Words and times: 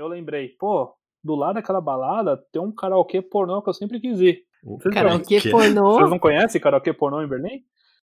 eu 0.00 0.08
lembrei, 0.08 0.48
pô, 0.58 0.92
do 1.22 1.34
lado 1.34 1.54
daquela 1.56 1.80
balada 1.80 2.36
tem 2.50 2.60
um 2.62 2.72
karaokê 2.72 3.20
pornô 3.20 3.60
que 3.62 3.68
eu 3.68 3.74
sempre 3.74 4.00
quis 4.00 4.18
ir. 4.20 4.38
Vocês 4.64 4.94
Karaokê 4.94 5.40
não- 5.44 5.50
pornô. 5.52 5.92
Vocês 5.94 6.10
não 6.10 6.18
conhecem 6.18 6.60
karaokê 6.60 6.92
pornô 6.92 7.22
em 7.22 7.28
Berlim? 7.28 7.60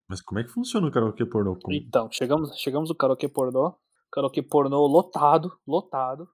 Mas 0.10 0.22
como 0.22 0.40
é 0.40 0.44
que 0.44 0.50
funciona 0.52 0.88
o 0.88 0.92
karaokê 0.92 1.26
pornô? 1.26 1.56
Como- 1.62 1.76
Então, 1.76 2.10
chegamos, 2.12 2.52
chegamos 2.60 2.90
no 2.90 2.96
karaokê 2.96 3.28
pornô. 3.30 3.74
Karaokê 4.12 4.42
pornô 4.42 4.86
lotado, 4.88 5.52
lotado. 5.68 6.28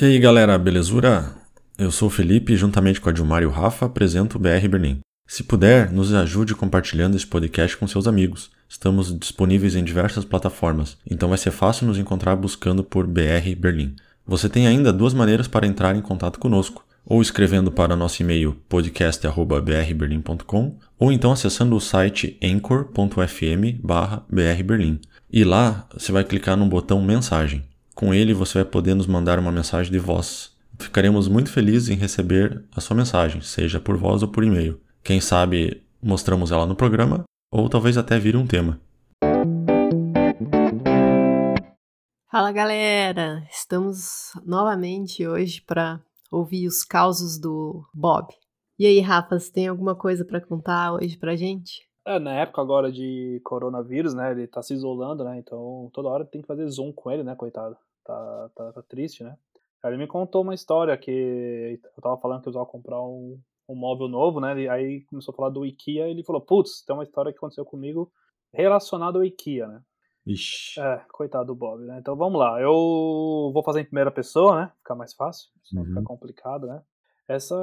E 0.00 0.04
aí 0.04 0.18
galera, 0.18 0.58
belezura? 0.58 1.34
Eu 1.78 1.90
sou 1.90 2.08
o 2.08 2.10
Felipe 2.10 2.52
e 2.52 2.56
juntamente 2.56 3.00
com 3.00 3.08
a 3.08 3.12
Dilmar 3.12 3.42
e 3.42 3.46
o 3.46 3.50
Rafa 3.50 3.86
apresento 3.86 4.36
o 4.36 4.40
BR 4.40 4.68
Berlim. 4.68 5.00
Se 5.26 5.42
puder, 5.44 5.90
nos 5.92 6.12
ajude 6.14 6.54
compartilhando 6.54 7.16
esse 7.16 7.26
podcast 7.26 7.76
com 7.76 7.86
seus 7.86 8.06
amigos. 8.06 8.50
Estamos 8.72 9.16
disponíveis 9.18 9.76
em 9.76 9.84
diversas 9.84 10.24
plataformas, 10.24 10.96
então 11.08 11.28
vai 11.28 11.36
ser 11.36 11.50
fácil 11.50 11.86
nos 11.86 11.98
encontrar 11.98 12.34
buscando 12.36 12.82
por 12.82 13.06
BR 13.06 13.54
Berlim. 13.54 13.94
Você 14.26 14.48
tem 14.48 14.66
ainda 14.66 14.90
duas 14.90 15.12
maneiras 15.12 15.46
para 15.46 15.66
entrar 15.66 15.94
em 15.94 16.00
contato 16.00 16.38
conosco, 16.38 16.82
ou 17.04 17.20
escrevendo 17.20 17.70
para 17.70 17.94
nosso 17.94 18.22
e-mail 18.22 18.56
podcast@brberlim.com, 18.70 20.78
ou 20.98 21.12
então 21.12 21.30
acessando 21.30 21.76
o 21.76 21.80
site 21.80 22.38
anchor.fm 22.42 23.78
brberlim. 24.30 24.98
E 25.30 25.44
lá 25.44 25.86
você 25.92 26.10
vai 26.10 26.24
clicar 26.24 26.56
no 26.56 26.64
botão 26.64 27.02
mensagem. 27.02 27.64
Com 27.94 28.14
ele 28.14 28.32
você 28.32 28.54
vai 28.54 28.64
poder 28.64 28.94
nos 28.94 29.06
mandar 29.06 29.38
uma 29.38 29.52
mensagem 29.52 29.92
de 29.92 29.98
voz. 29.98 30.52
Ficaremos 30.78 31.28
muito 31.28 31.50
felizes 31.50 31.90
em 31.90 31.96
receber 31.96 32.64
a 32.74 32.80
sua 32.80 32.96
mensagem, 32.96 33.42
seja 33.42 33.78
por 33.78 33.98
voz 33.98 34.22
ou 34.22 34.28
por 34.28 34.42
e-mail. 34.42 34.80
Quem 35.04 35.20
sabe 35.20 35.82
mostramos 36.02 36.50
ela 36.50 36.64
no 36.64 36.74
programa, 36.74 37.22
ou 37.52 37.68
talvez 37.68 37.98
até 37.98 38.18
vire 38.18 38.38
um 38.38 38.46
tema. 38.46 38.80
Fala 42.30 42.50
galera, 42.50 43.46
estamos 43.50 44.32
novamente 44.46 45.28
hoje 45.28 45.60
para 45.60 46.00
ouvir 46.30 46.66
os 46.66 46.82
causos 46.82 47.38
do 47.38 47.84
Bob. 47.92 48.28
E 48.78 48.86
aí, 48.86 49.00
Rafa, 49.00 49.38
você 49.38 49.52
tem 49.52 49.68
alguma 49.68 49.94
coisa 49.94 50.24
para 50.24 50.40
contar 50.40 50.94
hoje 50.94 51.18
pra 51.18 51.36
gente? 51.36 51.86
É, 52.06 52.18
na 52.18 52.32
época 52.32 52.62
agora 52.62 52.90
de 52.90 53.38
coronavírus, 53.44 54.14
né? 54.14 54.32
Ele 54.32 54.46
tá 54.46 54.62
se 54.62 54.72
isolando, 54.72 55.22
né? 55.22 55.38
Então 55.38 55.90
toda 55.92 56.08
hora 56.08 56.24
tem 56.24 56.40
que 56.40 56.48
fazer 56.48 56.66
zoom 56.68 56.90
com 56.90 57.10
ele, 57.10 57.22
né, 57.22 57.36
coitado? 57.36 57.76
Tá, 58.02 58.50
tá, 58.56 58.72
tá 58.72 58.82
triste, 58.82 59.22
né? 59.22 59.36
Ele 59.84 59.98
me 59.98 60.06
contou 60.06 60.42
uma 60.42 60.54
história 60.54 60.96
que 60.96 61.78
eu 61.84 62.02
tava 62.02 62.16
falando 62.16 62.40
que 62.40 62.48
eu 62.48 62.52
ia 62.52 62.64
comprar 62.64 63.02
um, 63.02 63.38
um 63.72 63.76
móvel 63.76 64.08
novo, 64.08 64.40
né? 64.40 64.58
E 64.60 64.68
aí 64.68 65.00
começou 65.06 65.32
a 65.32 65.36
falar 65.36 65.50
do 65.50 65.64
IKEA 65.66 66.08
e 66.08 66.10
ele 66.10 66.24
falou: 66.24 66.40
Putz, 66.40 66.84
tem 66.84 66.94
uma 66.94 67.04
história 67.04 67.32
que 67.32 67.38
aconteceu 67.38 67.64
comigo 67.64 68.10
relacionada 68.52 69.18
ao 69.18 69.24
IKEA, 69.24 69.66
né? 69.66 69.80
Ixi. 70.26 70.80
É, 70.80 71.02
coitado 71.10 71.46
do 71.46 71.54
Bob, 71.54 71.82
né? 71.84 71.98
Então 71.98 72.14
vamos 72.14 72.38
lá. 72.38 72.60
Eu 72.60 73.50
vou 73.52 73.62
fazer 73.64 73.80
em 73.80 73.84
primeira 73.84 74.10
pessoa, 74.10 74.60
né? 74.60 74.72
Ficar 74.78 74.94
mais 74.94 75.12
fácil, 75.14 75.48
senão 75.64 75.82
Uhum. 75.82 75.88
fica 75.88 76.02
complicado, 76.02 76.66
né? 76.66 76.80
Essa, 77.26 77.56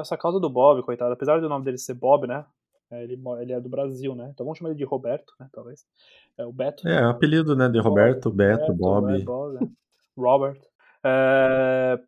essa 0.00 0.16
causa 0.16 0.38
do 0.38 0.48
Bob, 0.50 0.82
coitado, 0.82 1.12
apesar 1.12 1.40
do 1.40 1.48
nome 1.48 1.64
dele 1.64 1.78
ser 1.78 1.94
Bob, 1.94 2.26
né? 2.26 2.44
é, 2.90 3.02
Ele, 3.02 3.20
ele 3.40 3.52
é 3.52 3.60
do 3.60 3.68
Brasil, 3.68 4.14
né? 4.14 4.28
Então 4.32 4.44
vamos 4.46 4.58
chamar 4.58 4.70
ele 4.70 4.78
de 4.78 4.84
Roberto, 4.84 5.32
né? 5.40 5.48
Talvez. 5.52 5.84
É 6.38 6.44
o 6.46 6.52
Beto. 6.52 6.86
É, 6.86 7.02
apelido, 7.04 7.56
né, 7.56 7.68
de 7.68 7.80
Roberto, 7.80 8.30
Beto, 8.30 8.72
Bob. 8.74 9.06
né, 9.10 9.18
Bob, 9.20 9.54
né? 9.54 9.68
Robert. 10.16 10.60
É, 11.04 11.98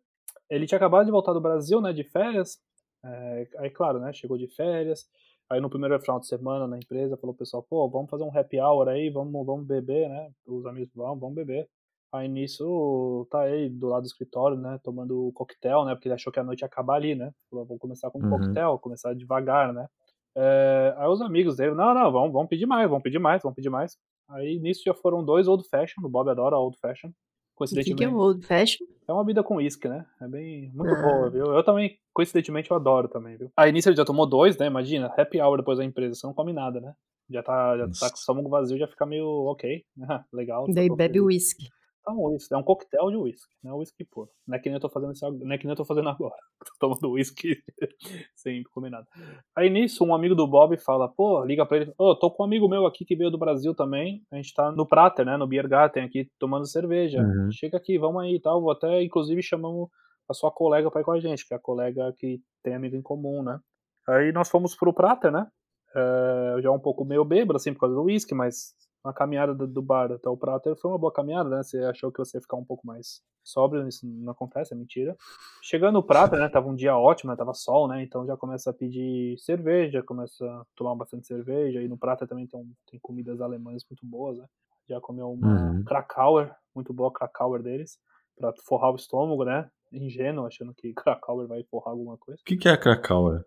ele 0.49 0.65
tinha 0.65 0.77
acabado 0.77 1.05
de 1.05 1.11
voltar 1.11 1.33
do 1.33 1.41
Brasil, 1.41 1.81
né? 1.81 1.91
De 1.91 2.03
férias. 2.03 2.57
É, 3.03 3.47
aí, 3.59 3.69
claro, 3.69 3.99
né? 3.99 4.11
Chegou 4.13 4.37
de 4.37 4.47
férias. 4.47 5.07
Aí 5.49 5.59
no 5.59 5.69
primeiro 5.69 5.99
final 5.99 6.19
de 6.19 6.27
semana 6.27 6.67
na 6.67 6.77
empresa 6.77 7.17
falou 7.17 7.35
pessoal, 7.35 7.63
pô, 7.63 7.89
vamos 7.89 8.09
fazer 8.09 8.23
um 8.23 8.37
happy 8.37 8.59
hour 8.59 8.87
aí, 8.87 9.09
vamos, 9.09 9.45
vamos 9.45 9.65
beber, 9.65 10.07
né? 10.09 10.31
Os 10.45 10.65
amigos 10.65 10.93
vão, 10.93 11.17
vamos 11.17 11.35
beber. 11.35 11.67
Aí 12.11 12.27
nisso 12.27 13.27
tá 13.31 13.41
aí 13.43 13.69
do 13.69 13.87
lado 13.87 14.03
do 14.03 14.07
escritório, 14.07 14.57
né? 14.57 14.79
Tomando 14.83 15.31
coquetel, 15.33 15.85
né? 15.85 15.95
Porque 15.95 16.07
ele 16.07 16.15
achou 16.15 16.31
que 16.33 16.39
a 16.39 16.43
noite 16.43 16.61
ia 16.61 16.67
acabar 16.67 16.95
ali, 16.95 17.15
né? 17.15 17.31
Falou, 17.49 17.65
vamos 17.65 17.81
começar 17.81 18.11
com 18.11 18.19
um 18.19 18.23
Uhum. 18.23 18.29
coquetel, 18.29 18.77
começar 18.79 19.13
devagar, 19.15 19.73
né? 19.73 19.87
É, 20.35 20.93
aí 20.97 21.07
os 21.07 21.21
amigos 21.21 21.55
dele, 21.57 21.73
não, 21.75 21.93
não, 21.93 22.11
vamos, 22.11 22.31
vamos 22.31 22.49
pedir 22.49 22.65
mais, 22.65 22.87
vamos 22.89 23.03
pedir 23.03 23.19
mais, 23.19 23.41
vamos 23.41 23.55
pedir 23.55 23.69
mais. 23.69 23.97
Aí 24.29 24.59
nisso 24.59 24.83
já 24.85 24.93
foram 24.93 25.23
dois 25.25 25.47
old 25.47 25.67
fashion, 25.69 26.03
o 26.05 26.09
Bob 26.09 26.29
adora 26.29 26.57
old 26.57 26.77
fashion. 26.79 27.11
O 27.59 27.65
que, 27.65 27.73
Coincidentemente. 27.75 27.97
que 27.97 28.03
é 28.05 28.07
o 28.07 28.15
Old 28.17 28.45
Fashion? 28.45 28.85
É 29.07 29.11
uma 29.11 29.23
bebida 29.23 29.43
com 29.43 29.55
uísque, 29.57 29.87
né? 29.89 30.05
É 30.21 30.27
bem. 30.27 30.71
Muito 30.73 30.93
Ah. 30.93 31.01
boa, 31.01 31.29
viu? 31.29 31.45
Eu 31.47 31.63
também, 31.63 31.97
coincidentemente, 32.13 32.71
eu 32.71 32.77
adoro 32.77 33.07
também, 33.09 33.35
viu? 33.35 33.51
Aí 33.57 33.71
nisso 33.71 33.89
ele 33.89 33.95
já 33.97 34.05
tomou 34.05 34.25
dois, 34.25 34.57
né? 34.57 34.67
Imagina, 34.67 35.07
happy 35.17 35.41
hour 35.41 35.57
depois 35.57 35.77
da 35.77 35.83
empresa, 35.83 36.15
você 36.15 36.25
não 36.25 36.33
come 36.33 36.53
nada, 36.53 36.79
né? 36.79 36.93
Já 37.29 37.43
tá, 37.43 37.77
já 37.77 37.85
tá 37.87 38.09
com 38.09 38.15
o 38.15 38.19
estômago 38.19 38.49
vazio, 38.49 38.77
já 38.77 38.87
fica 38.87 39.05
meio 39.05 39.27
ok. 39.27 39.83
Legal. 40.33 40.65
Daí 40.73 40.89
bebe 40.95 41.19
uísque. 41.19 41.67
Uísque. 42.13 42.53
É 42.53 42.57
um 42.57 42.63
coquetel 42.63 43.09
de 43.09 43.17
uísque, 43.17 43.53
não 43.63 43.71
é 43.71 43.75
uísque 43.75 44.05
puro. 44.05 44.29
Não 44.47 44.55
é 44.55 44.59
que 44.59 44.69
nem 44.69 44.75
eu 44.75 44.79
tô 44.79 44.89
fazendo 44.89 45.13
isso, 45.13 45.29
não 45.31 45.53
é 45.53 45.57
que 45.57 45.65
nem 45.65 45.71
eu 45.71 45.77
tô 45.77 45.85
fazendo 45.85 46.09
agora. 46.09 46.35
Tô 46.79 46.87
tomando 46.87 47.13
uísque 47.13 47.57
sem 48.35 48.63
comer 48.73 48.89
nada. 48.89 49.07
Aí 49.55 49.69
nisso, 49.69 50.03
um 50.03 50.13
amigo 50.13 50.35
do 50.35 50.47
Bob 50.47 50.77
fala, 50.77 51.07
pô, 51.07 51.43
liga 51.43 51.65
pra 51.65 51.77
ele, 51.77 51.93
ô, 51.97 52.15
tô 52.15 52.31
com 52.31 52.43
um 52.43 52.45
amigo 52.45 52.67
meu 52.67 52.85
aqui 52.85 53.05
que 53.05 53.15
veio 53.15 53.31
do 53.31 53.37
Brasil 53.37 53.73
também, 53.73 54.23
a 54.31 54.35
gente 54.35 54.53
tá 54.53 54.71
no 54.71 54.85
Prater, 54.85 55.25
né, 55.25 55.37
no 55.37 55.47
Biergarten 55.47 56.03
aqui, 56.03 56.29
tomando 56.39 56.67
cerveja. 56.67 57.19
Uhum. 57.19 57.51
Chega 57.51 57.77
aqui, 57.77 57.97
vamos 57.97 58.21
aí 58.23 58.35
e 58.35 58.41
tal, 58.41 58.61
vou 58.61 58.71
até, 58.71 59.03
inclusive, 59.03 59.41
chamamos 59.41 59.89
a 60.29 60.33
sua 60.33 60.51
colega 60.51 60.91
pra 60.91 61.01
ir 61.01 61.03
com 61.03 61.11
a 61.11 61.19
gente, 61.19 61.47
que 61.47 61.53
é 61.53 61.57
a 61.57 61.61
colega 61.61 62.13
que 62.17 62.39
tem 62.63 62.75
amigo 62.75 62.95
em 62.95 63.01
comum, 63.01 63.41
né. 63.43 63.59
Aí 64.07 64.31
nós 64.31 64.49
fomos 64.49 64.75
pro 64.75 64.93
Prater, 64.93 65.31
né, 65.31 65.47
é, 65.95 66.61
já 66.61 66.71
um 66.71 66.79
pouco 66.79 67.03
meio 67.03 67.25
bêbado, 67.25 67.57
assim, 67.57 67.73
por 67.73 67.81
causa 67.81 67.95
do 67.95 68.03
uísque, 68.03 68.35
mas 68.35 68.73
a 69.03 69.13
caminhada 69.13 69.53
do, 69.53 69.81
bar 69.81 70.11
até 70.11 70.29
o 70.29 70.37
Prater 70.37 70.75
foi 70.75 70.91
uma 70.91 70.97
boa 70.97 71.11
caminhada, 71.11 71.49
né? 71.49 71.63
Você 71.63 71.79
achou 71.83 72.11
que 72.11 72.19
você 72.19 72.37
ia 72.37 72.41
ficar 72.41 72.57
um 72.57 72.65
pouco 72.65 72.85
mais 72.85 73.21
sóbrio, 73.43 73.87
isso 73.87 74.05
não 74.05 74.31
acontece, 74.31 74.73
é 74.73 74.77
mentira. 74.77 75.15
Chegando 75.61 75.93
no 75.95 76.03
Prater, 76.03 76.37
né? 76.39 76.49
Tava 76.49 76.67
um 76.67 76.75
dia 76.75 76.97
ótimo, 76.97 77.31
né? 77.31 77.37
Tava 77.37 77.53
sol, 77.53 77.87
né? 77.87 78.03
Então 78.03 78.25
já 78.25 78.35
começa 78.37 78.69
a 78.69 78.73
pedir 78.73 79.37
cerveja, 79.39 80.03
começa 80.03 80.45
a 80.45 80.65
tomar 80.75 80.95
bastante 80.95 81.27
cerveja. 81.27 81.81
E 81.81 81.87
no 81.87 81.97
Prater 81.97 82.27
também 82.27 82.45
tem, 82.47 82.59
um- 82.59 82.73
tem 82.89 82.99
comidas 82.99 83.39
alemãs 83.41 83.83
muito 83.89 84.05
boas, 84.05 84.37
né? 84.37 84.45
Já 84.87 84.99
comeu 84.99 85.31
uma 85.31 85.71
Uhum. 85.71 85.83
Krakauer, 85.83 86.53
muito 86.75 86.93
boa 86.93 87.11
Krakauer 87.11 87.61
deles, 87.61 87.99
pra 88.35 88.53
forrar 88.65 88.91
o 88.91 88.95
estômago, 88.95 89.43
né? 89.45 89.69
Ingênuo, 89.91 90.45
achando 90.45 90.73
que 90.73 90.93
Krakauer 91.27 91.47
vai 91.47 91.63
forrar 91.63 91.91
alguma 91.91 92.17
coisa. 92.17 92.39
O 92.41 92.45
que, 92.45 92.57
que 92.57 92.67
é 92.69 92.75
Krakauer? 92.77 93.45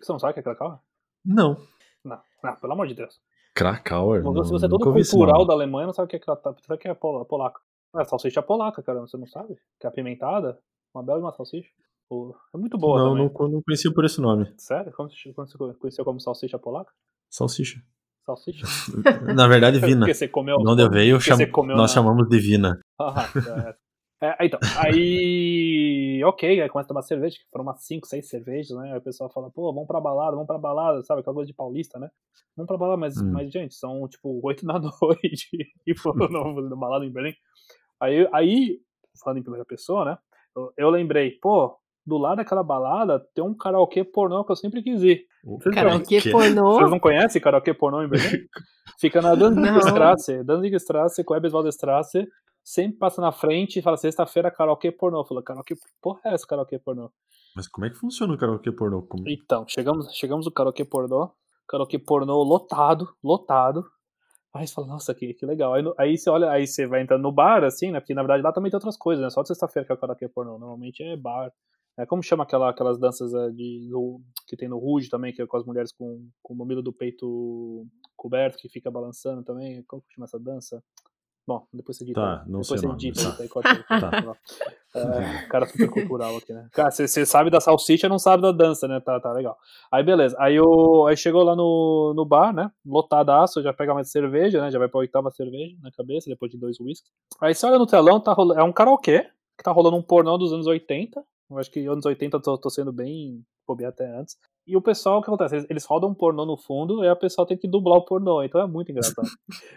Você 0.00 0.10
não 0.12 0.18
sabe 0.18 0.30
o 0.30 0.34
que 0.34 0.40
é 0.40 0.42
Krakauer? 0.42 0.78
Não. 1.24 1.56
Não, 2.04 2.20
não, 2.42 2.56
pelo 2.56 2.72
amor 2.72 2.86
de 2.88 2.94
Deus. 2.94 3.20
Krakauer? 3.54 4.22
Não, 4.22 4.32
você 4.32 4.66
é 4.66 4.68
todo 4.68 4.78
cultural 4.92 5.44
da 5.46 5.52
Alemanha, 5.52 5.86
não 5.86 5.92
sabe 5.94 6.06
o 6.06 6.08
que 6.08 6.16
é 6.16 6.18
crata- 6.18 6.54
sabe 6.66 6.80
que 6.80 6.88
é 6.88 6.94
pola- 6.94 7.24
polaca. 7.24 7.60
É 7.96 8.04
salsicha 8.04 8.42
polaca, 8.42 8.82
cara, 8.82 9.00
você 9.00 9.16
não 9.18 9.26
sabe? 9.26 9.54
Que 9.78 9.86
é 9.86 9.88
apimentada, 9.88 10.58
uma 10.94 11.02
bela 11.04 11.18
de 11.18 11.24
uma 11.24 11.32
salsicha. 11.32 11.68
É 12.54 12.58
muito 12.58 12.76
boa 12.76 12.98
Não, 12.98 13.10
também. 13.12 13.30
não, 13.38 13.48
não 13.48 13.62
conhecia 13.62 13.92
por 13.92 14.04
esse 14.04 14.20
nome. 14.20 14.52
Sério? 14.58 14.92
Como 14.92 15.08
você, 15.10 15.32
conheceu 15.78 16.04
como 16.04 16.20
salsicha 16.20 16.58
polaca? 16.58 16.92
Salsicha. 17.30 17.80
Salsicha? 18.26 18.64
Na 19.34 19.48
verdade, 19.48 19.78
Vina. 19.80 20.00
Porque 20.00 20.14
você 20.14 20.28
comeu... 20.28 20.58
De 20.58 20.68
onde 20.70 20.82
eu 20.82 20.90
veio, 20.90 21.18
cham- 21.20 21.38
nós 21.68 21.76
na- 21.76 21.88
chamamos 21.88 22.28
de 22.28 22.38
Vina. 22.38 22.80
Ah, 23.00 23.24
é. 23.68 23.74
É, 24.22 24.46
então, 24.46 24.60
aí, 24.78 26.22
ok, 26.24 26.60
aí 26.60 26.68
começa 26.68 26.86
a 26.86 26.88
tomar 26.88 27.02
cerveja, 27.02 27.36
que 27.36 27.44
foram 27.50 27.64
umas 27.64 27.82
5, 27.84 28.06
6 28.06 28.28
cervejas, 28.28 28.76
né? 28.78 28.92
Aí 28.92 28.98
o 28.98 29.02
pessoal 29.02 29.28
fala, 29.28 29.50
pô, 29.50 29.72
vamos 29.72 29.88
pra 29.88 30.00
balada, 30.00 30.32
vamos 30.32 30.46
pra 30.46 30.58
balada, 30.58 31.02
sabe? 31.02 31.20
Aquela 31.20 31.34
coisa 31.34 31.48
de 31.48 31.54
paulista, 31.54 31.98
né? 31.98 32.08
Vamos 32.56 32.68
pra 32.68 32.76
balada, 32.76 32.98
mas, 32.98 33.16
Hum. 33.20 33.32
mas 33.32 33.50
gente, 33.52 33.74
são 33.74 34.06
tipo 34.08 34.40
8 34.42 34.64
da 34.66 34.78
noite 34.78 35.48
e 35.86 35.94
foram 35.98 36.28
na 36.68 36.76
balada 36.76 37.04
em 37.04 37.10
Berlim. 37.10 37.34
Aí, 38.00 38.28
aí, 38.32 38.80
falando 39.22 39.38
em 39.38 39.42
primeira 39.42 39.64
pessoa, 39.64 40.04
né? 40.04 40.18
Eu, 40.54 40.72
eu 40.76 40.90
lembrei, 40.90 41.32
pô, 41.40 41.76
do 42.06 42.16
lado 42.18 42.36
daquela 42.36 42.62
balada 42.62 43.18
tem 43.34 43.42
um 43.42 43.54
karaokê 43.54 44.04
pornô 44.04 44.44
que 44.44 44.52
eu 44.52 44.56
sempre 44.56 44.82
quis 44.82 45.02
ir. 45.02 45.26
Vocês 45.44 45.74
não- 45.74 45.82
Karaokê 45.82 46.30
pornô. 46.30 46.74
Vocês 46.74 46.90
não 46.90 47.00
conhecem 47.00 47.40
karaokê 47.42 47.74
pornô 47.74 48.02
em 48.02 48.08
Berlim? 48.08 48.46
Fica 49.00 49.20
na 49.20 49.34
Não. 49.34 49.50
Danzigstrasse, 49.52 50.44
Danzigstrasse, 50.44 51.24
com 51.24 51.34
Ebeswaldestrasse, 51.34 52.28
sempre 52.64 52.98
passa 52.98 53.20
na 53.20 53.32
frente 53.32 53.78
e 53.78 53.82
fala 53.82 53.96
sexta-feira 53.96 54.50
karaokê 54.50 54.90
pornô. 54.92 55.24
Fala, 55.24 55.42
karaokê, 55.42 55.74
porra 56.00 56.20
é 56.26 56.34
essa 56.34 56.46
karaokê 56.46 56.78
pornô? 56.78 57.10
Mas 57.54 57.68
como 57.68 57.86
é 57.86 57.90
que 57.90 57.96
funciona 57.96 58.32
o 58.34 58.38
karaokê 58.38 58.72
pornô? 58.72 59.02
Como- 59.02 59.24
Então, 59.28 59.64
chegamos, 59.68 60.12
chegamos 60.14 60.46
no 60.46 60.52
karaokê 60.52 60.84
pornô, 60.84 61.30
karaokê 61.68 61.98
pornô 61.98 62.42
lotado, 62.42 63.08
lotado. 63.22 63.84
Aí 64.54 64.66
você 64.66 64.74
fala, 64.74 64.86
nossa, 64.86 65.14
que, 65.14 65.32
que 65.34 65.46
legal. 65.46 65.72
Aí, 65.74 65.82
aí 65.98 66.18
você 66.18 66.28
olha, 66.28 66.50
aí 66.50 66.66
você 66.66 66.86
vai 66.86 67.00
entrando 67.02 67.22
no 67.22 67.32
bar, 67.32 67.64
assim, 67.64 67.90
né? 67.90 68.00
Porque 68.00 68.12
na 68.14 68.22
verdade 68.22 68.42
lá 68.42 68.52
também 68.52 68.70
tem 68.70 68.76
outras 68.76 68.96
coisas, 68.98 69.22
né? 69.22 69.30
Só 69.30 69.40
de 69.42 69.48
sexta-feira 69.48 69.86
que 69.86 69.92
é 69.92 69.94
o 69.94 69.98
karaokê 69.98 70.28
pornô. 70.28 70.58
Normalmente 70.58 71.02
é 71.02 71.16
bar. 71.16 71.50
É, 71.98 72.06
como 72.06 72.22
chama 72.22 72.44
aquela, 72.44 72.70
aquelas 72.70 72.98
danças 72.98 73.32
é, 73.34 73.50
de, 73.50 73.88
do- 73.90 74.20
que 74.46 74.56
tem 74.56 74.68
no 74.68 74.78
Ruge 74.78 75.08
também, 75.10 75.32
que 75.32 75.42
é 75.42 75.46
com 75.46 75.56
as 75.58 75.64
mulheres 75.64 75.92
com, 75.92 76.26
com 76.42 76.54
o 76.54 76.56
mamilo 76.56 76.82
do 76.82 76.92
peito 76.92 77.86
coberto, 78.16 78.56
que 78.58 78.68
fica 78.68 78.90
balançando 78.90 79.42
também. 79.42 79.82
Como 79.84 80.00
que 80.02 80.14
chama 80.14 80.24
essa 80.26 80.38
dança? 80.38 80.82
Bom, 81.46 81.66
depois 81.72 81.98
você 81.98 82.04
dita. 82.04 82.20
Tá, 82.20 82.44
não 82.46 82.60
depois 82.60 82.68
sei 82.68 82.78
você 82.78 82.86
nome, 82.86 82.98
dita, 82.98 83.32
tá. 83.32 83.48
corta 83.48 83.84
tá. 83.88 84.36
É, 84.94 85.46
cara 85.48 85.66
super 85.66 85.90
cultural 85.90 86.36
aqui, 86.36 86.52
né? 86.52 86.68
Cara, 86.72 86.90
você 86.90 87.26
sabe 87.26 87.50
da 87.50 87.60
salsicha, 87.60 88.08
não 88.08 88.18
sabe 88.18 88.42
da 88.42 88.52
dança, 88.52 88.86
né? 88.86 89.00
Tá, 89.00 89.18
tá 89.18 89.32
legal. 89.32 89.56
Aí 89.90 90.04
beleza. 90.04 90.36
Aí, 90.38 90.60
o, 90.60 91.06
aí 91.06 91.16
chegou 91.16 91.42
lá 91.42 91.56
no, 91.56 92.12
no 92.14 92.24
bar, 92.24 92.52
né? 92.52 92.70
Lotadaço, 92.86 93.62
já 93.62 93.72
pega 93.72 93.92
mais 93.92 94.10
cerveja, 94.10 94.60
né? 94.60 94.70
Já 94.70 94.78
vai 94.78 94.88
pra 94.88 95.00
oitava 95.00 95.30
cerveja 95.30 95.76
na 95.82 95.90
cabeça, 95.90 96.30
depois 96.30 96.52
de 96.52 96.58
dois 96.58 96.78
whiskies. 96.78 97.10
Aí 97.40 97.54
você 97.54 97.66
olha 97.66 97.78
no 97.78 97.86
telão, 97.86 98.20
tá 98.20 98.32
rolando, 98.32 98.60
é 98.60 98.62
um 98.62 98.72
karaokê, 98.72 99.26
que 99.58 99.64
tá 99.64 99.72
rolando 99.72 99.96
um 99.96 100.02
pornô 100.02 100.38
dos 100.38 100.52
anos 100.52 100.66
80. 100.66 101.24
Eu 101.52 101.58
acho 101.58 101.70
que 101.70 101.86
anos 101.86 102.04
80 102.04 102.36
eu 102.36 102.40
tô, 102.42 102.58
tô 102.58 102.70
sendo 102.70 102.92
bem 102.92 103.42
bobear 103.66 103.90
até 103.90 104.06
antes. 104.18 104.36
E 104.66 104.76
o 104.76 104.80
pessoal, 104.82 105.18
o 105.18 105.22
que 105.22 105.28
acontece? 105.28 105.56
Eles, 105.56 105.66
eles 105.70 105.84
rodam 105.84 106.10
um 106.10 106.14
pornô 106.14 106.46
no 106.46 106.56
fundo 106.56 107.04
e 107.04 107.08
a 107.08 107.16
pessoa 107.16 107.46
tem 107.46 107.56
que 107.58 107.68
dublar 107.68 107.98
o 107.98 108.04
pornô, 108.04 108.42
então 108.44 108.60
é 108.60 108.66
muito 108.66 108.90
engraçado. 108.92 109.26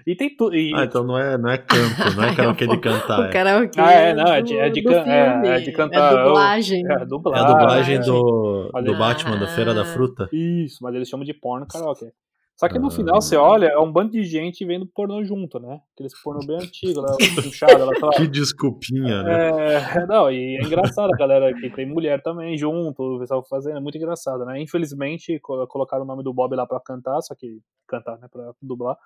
E 0.06 0.16
tem 0.16 0.36
tudo. 0.36 0.54
Ah, 0.76 0.84
então 0.86 1.04
não 1.04 1.18
é, 1.18 1.38
não 1.38 1.50
é 1.50 1.58
canto, 1.58 2.16
não 2.16 2.24
é 2.24 2.36
karaokê 2.36 2.68
de 2.68 2.78
cantar. 2.82 3.20
O 3.20 3.24
É, 3.24 3.32
karaokê 3.32 3.80
Ah, 3.82 3.92
é, 3.92 4.14
não, 4.14 4.28
é 4.28 4.42
de- 4.44 4.58
é 4.58 4.70
de 4.70 4.84
can- 4.84 5.04
é- 5.12 5.48
é 5.48 5.60
de 5.60 5.72
cantar, 5.72 6.14
É 6.14 6.24
dublagem. 6.24 6.84
É, 6.88 6.94
é 7.02 7.06
dublagem. 7.06 7.44
a 7.46 7.52
dublagem 7.52 7.96
é. 7.96 8.00
do, 8.00 8.72
do. 8.84 8.98
Batman 8.98 9.40
da 9.40 9.48
Feira 9.48 9.74
da 9.74 9.86
Fruta. 9.86 10.30
Isso, 10.32 10.78
mas 10.82 10.94
eles 10.96 11.10
chamam 11.10 11.26
de 11.26 11.34
porno 11.34 11.66
karaokê. 11.68 12.12
Só 12.58 12.70
que 12.70 12.80
no 12.80 12.88
Ah. 12.88 12.92
final 12.92 13.22
você 13.22 13.36
olha, 13.36 13.68
é 13.68 13.78
um 13.80 13.92
bando 13.92 14.12
de 14.12 14.24
gente 14.24 14.64
vendo 14.64 14.86
pornô 14.88 15.24
junto, 15.26 15.60
né? 15.60 15.82
Aqueles 15.94 16.14
pornô 16.22 16.40
bem 16.48 16.56
antigo, 16.58 17.02
lá, 17.02 17.14
puxado, 17.36 17.74
ela 17.82 17.92
tá 18.00 18.06
lá. 18.08 18.12
Que 18.26 18.28
desculpinha, 18.30 19.24
né? 19.24 19.50
É, 19.50 19.80
não, 20.08 20.32
e 20.32 20.56
é 20.58 20.62
engraçado 20.64 21.14
a 21.14 21.18
galera 21.18 21.54
que 21.54 21.70
tem 21.70 21.86
mulher 21.86 22.22
também 22.24 22.58
junto, 22.58 23.04
o 23.04 23.20
pessoal 23.20 23.44
fazendo, 23.44 23.78
é 23.78 23.82
muito 23.82 23.98
engraçado, 23.98 24.46
né? 24.46 24.62
Infelizmente, 24.62 25.38
co- 25.40 25.68
colocaram 25.68 26.04
o 26.04 26.08
nome 26.08 26.24
do 26.24 26.34
Bob 26.34 26.56
lá 26.56 26.66
pra 26.66 26.80
cantar, 26.80 27.22
só 27.22 27.36
que 27.36 27.60
cantar, 27.88 28.18
né, 28.20 28.28
pra 28.32 28.54
dublar, 28.62 28.98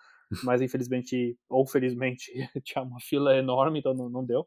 mas 0.43 0.61
infelizmente, 0.61 1.35
ou 1.49 1.65
felizmente, 1.65 2.31
tinha 2.63 2.83
uma 2.83 2.99
fila 3.01 3.35
enorme, 3.35 3.79
então 3.79 3.95
não, 3.95 4.09
não 4.09 4.23
deu. 4.23 4.45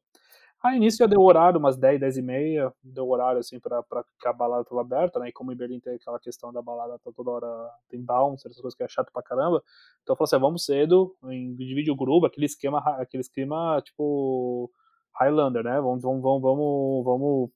Aí 0.63 0.79
nisso 0.79 0.99
já 0.99 1.07
deu 1.07 1.21
horário, 1.21 1.59
umas 1.59 1.77
10, 1.77 1.99
10 1.99 2.17
e 2.17 2.23
meia, 2.23 2.73
deu 2.83 3.09
horário 3.09 3.41
assim 3.41 3.59
pra, 3.59 3.83
pra 3.83 4.05
que 4.21 4.29
a 4.29 4.33
balada 4.33 4.65
tava 4.65 4.81
aberta, 4.81 5.19
né? 5.19 5.29
E 5.29 5.33
como 5.33 5.53
em 5.53 5.57
Berlim 5.57 5.81
tem 5.81 5.95
aquela 5.95 6.21
questão 6.21 6.53
da 6.53 6.63
balada 6.63 6.99
tá 7.01 7.11
toda 7.15 7.31
hora 7.31 7.71
tem 7.89 8.01
bounce, 8.01 8.47
essas 8.47 8.61
coisas 8.61 8.77
que 8.77 8.83
é 8.85 8.89
chato 8.89 9.11
pra 9.13 9.23
caramba. 9.23 9.63
Então 10.03 10.15
falou 10.15 10.25
assim, 10.27 10.37
ah, 10.37 10.39
vamos 10.39 10.65
cedo, 10.65 11.17
em, 11.25 11.55
divide 11.57 11.91
o 11.91 11.97
grupo, 11.97 12.27
aquele 12.27 12.47
esquema, 12.47 12.79
aquele 12.99 13.23
esquema 13.23 13.81
tipo 13.85 14.71
Highlander, 15.19 15.65
né? 15.65 15.81
Vamos, 15.81 16.03
vamos, 16.03 16.23
vamos, 16.23 16.43
vamos, 16.43 17.05
vamos 17.05 17.51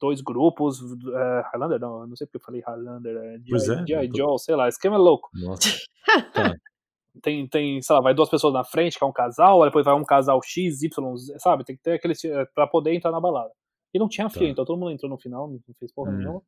dois 0.00 0.20
grupos, 0.20 0.80
é, 0.80 1.42
Highlander 1.52 1.78
não, 1.80 2.02
eu 2.02 2.06
não 2.06 2.16
sei 2.16 2.26
porque 2.26 2.36
eu 2.38 2.40
falei 2.40 2.62
Highlander, 2.64 3.16
é 3.16 3.34
é, 3.34 3.38
G.I. 3.86 4.06
eu 4.06 4.12
tô- 4.12 4.16
Joe, 4.16 4.38
sei 4.38 4.54
lá, 4.56 4.68
esquema 4.68 4.94
é 4.96 4.98
louco 4.98 5.28
Nossa. 5.34 5.68
tem, 7.22 7.46
tem, 7.48 7.80
sei 7.82 7.94
lá, 7.94 8.02
vai 8.02 8.14
duas 8.14 8.28
pessoas 8.28 8.52
na 8.54 8.64
frente, 8.64 8.98
que 8.98 9.04
é 9.04 9.06
um 9.06 9.12
casal, 9.12 9.62
aí 9.62 9.68
depois 9.68 9.84
vai 9.84 9.94
um 9.94 10.04
casal 10.04 10.40
X, 10.42 10.82
Y, 10.82 11.16
sabe? 11.38 11.64
Tem 11.64 11.76
que 11.76 11.82
ter 11.82 11.92
aquele 11.92 12.14
eh, 12.24 12.46
pra 12.54 12.66
poder 12.66 12.94
entrar 12.94 13.10
na 13.12 13.20
balada. 13.20 13.50
E 13.92 13.98
não 13.98 14.08
tinha 14.08 14.28
fila, 14.28 14.46
Tá. 14.46 14.50
então 14.50 14.64
todo 14.64 14.78
mundo 14.78 14.90
entrou 14.90 15.10
no 15.10 15.16
final, 15.18 15.48
não 15.48 15.58
fez 15.78 15.92
porra 15.92 16.10
Hum. 16.12 16.16
nenhuma. 16.18 16.42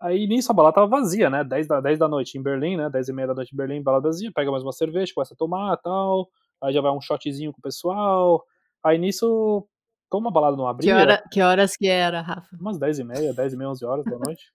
Aí 0.00 0.26
nisso 0.26 0.52
a 0.52 0.54
balada 0.54 0.74
tava 0.76 0.86
vazia, 0.86 1.28
né? 1.30 1.42
10 1.42 1.66
da, 1.66 1.80
10 1.80 1.98
da 1.98 2.06
noite 2.08 2.38
em 2.38 2.42
Berlim, 2.42 2.76
né? 2.76 2.88
10 2.90 3.08
e 3.08 3.12
meia 3.12 3.28
da 3.28 3.34
noite 3.34 3.52
em 3.52 3.56
Berlim, 3.56 3.82
balada 3.82 4.08
vazia, 4.08 4.30
pega 4.34 4.50
mais 4.50 4.62
uma 4.62 4.72
cerveja, 4.72 5.12
começa 5.14 5.34
a 5.34 5.36
tomar 5.36 5.76
tal. 5.78 6.28
Aí 6.62 6.72
já 6.72 6.80
vai 6.80 6.92
um 6.92 7.00
shotzinho 7.00 7.52
com 7.52 7.58
o 7.58 7.62
pessoal. 7.62 8.44
Aí 8.84 8.98
nisso, 8.98 9.66
como 10.10 10.28
a 10.28 10.30
balada 10.30 10.56
não 10.56 10.64
Que, 10.64 10.90
abria, 10.90 10.96
hora, 10.96 11.24
que 11.32 11.40
horas 11.40 11.76
que 11.76 11.88
era, 11.88 12.20
Rafa? 12.20 12.54
umas 12.60 12.78
10 12.78 12.98
e 12.98 13.04
meia, 13.04 13.32
10 13.32 13.52
e 13.52 13.56
meia, 13.56 13.70
11 13.70 13.84
horas 13.86 14.04
da 14.04 14.18
noite. 14.18 14.50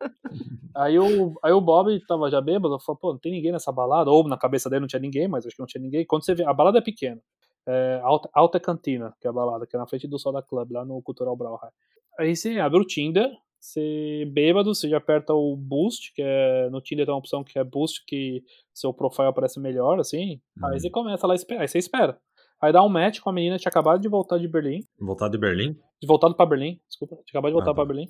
aí, 0.76 1.00
o, 1.00 1.34
aí 1.44 1.52
o 1.52 1.62
Bob 1.62 2.00
tava 2.06 2.30
já 2.30 2.42
bêbado, 2.42 2.78
falou, 2.80 3.00
pô, 3.00 3.12
não 3.14 3.20
tem 3.20 3.32
ninguém 3.32 3.52
nessa 3.52 3.72
balada, 3.72 4.12
ou 4.12 4.28
na 4.28 4.38
cabeça 4.38 4.70
dele 4.70 4.82
não 4.82 4.88
tinha 4.88 5.00
ninguém, 5.00 5.28
mas 5.28 5.46
acho 5.46 5.56
que 5.56 5.62
não 5.62 5.68
tinha 5.68 5.82
ninguém. 5.82 6.06
Quando 6.06 6.24
você 6.26 6.36
vê, 6.36 6.44
a 6.44 6.54
balada 6.54 6.78
é 6.78 6.82
pequena, 6.82 7.20
é 7.68 8.00
Alta, 8.04 8.30
Alta 8.34 8.60
Cantina, 8.60 9.14
que 9.20 9.28
é 9.28 9.30
a 9.30 9.34
balada, 9.34 9.66
que 9.66 9.76
é 9.76 9.80
na 9.80 9.88
frente 9.88 10.08
do 10.08 10.20
Soda 10.20 10.42
Club, 10.42 10.72
lá 10.72 10.86
no 10.86 11.02
Cultural 11.02 11.36
Brauhaus. 11.36 11.72
Aí 12.20 12.36
você 12.36 12.60
abre 12.60 12.80
o 12.80 12.86
Tinder, 12.86 13.30
você 13.60 14.30
bêbado, 14.32 14.74
você 14.76 14.88
já 14.88 14.98
aperta 14.98 15.34
o 15.34 15.56
Boost, 15.56 16.14
que 16.14 16.22
é, 16.22 16.70
no 16.70 16.80
Tinder 16.82 17.06
tem 17.06 17.14
uma 17.14 17.20
opção 17.20 17.44
que 17.44 17.58
é 17.58 17.64
Boost, 17.64 18.04
que 18.06 18.44
seu 18.74 18.94
profile 18.94 19.28
aparece 19.28 19.60
melhor, 19.60 20.00
assim, 20.00 20.40
aí 20.64 20.74
Uhum. 20.74 20.80
você 20.80 20.90
começa 20.90 21.26
lá, 21.26 21.34
a 21.34 21.36
esperar, 21.36 21.62
aí 21.62 21.68
você 21.68 21.80
espera. 21.80 22.18
Aí 22.62 22.72
dá 22.72 22.84
um 22.84 22.90
match 22.90 23.20
com 23.20 23.30
a 23.30 23.34
menina 23.34 23.56
que 23.56 23.62
tinha 23.62 23.70
acabado 23.70 24.00
de 24.00 24.08
voltar 24.08 24.38
de 24.38 24.48
Berlim, 24.48 24.80
Voltar 25.00 25.30
de 25.30 25.38
Berlim? 25.38 25.74
de 26.02 26.08
voltado 26.08 26.36
pra 26.36 26.46
Berlim, 26.46 26.80
desculpa, 26.88 27.16
tinha 27.26 27.40
acabado 27.40 27.52
de 27.52 27.54
voltar 27.56 27.72
Ah, 27.72 27.74
pra 27.74 27.84
tá. 27.84 27.88
Berlim. 27.88 28.08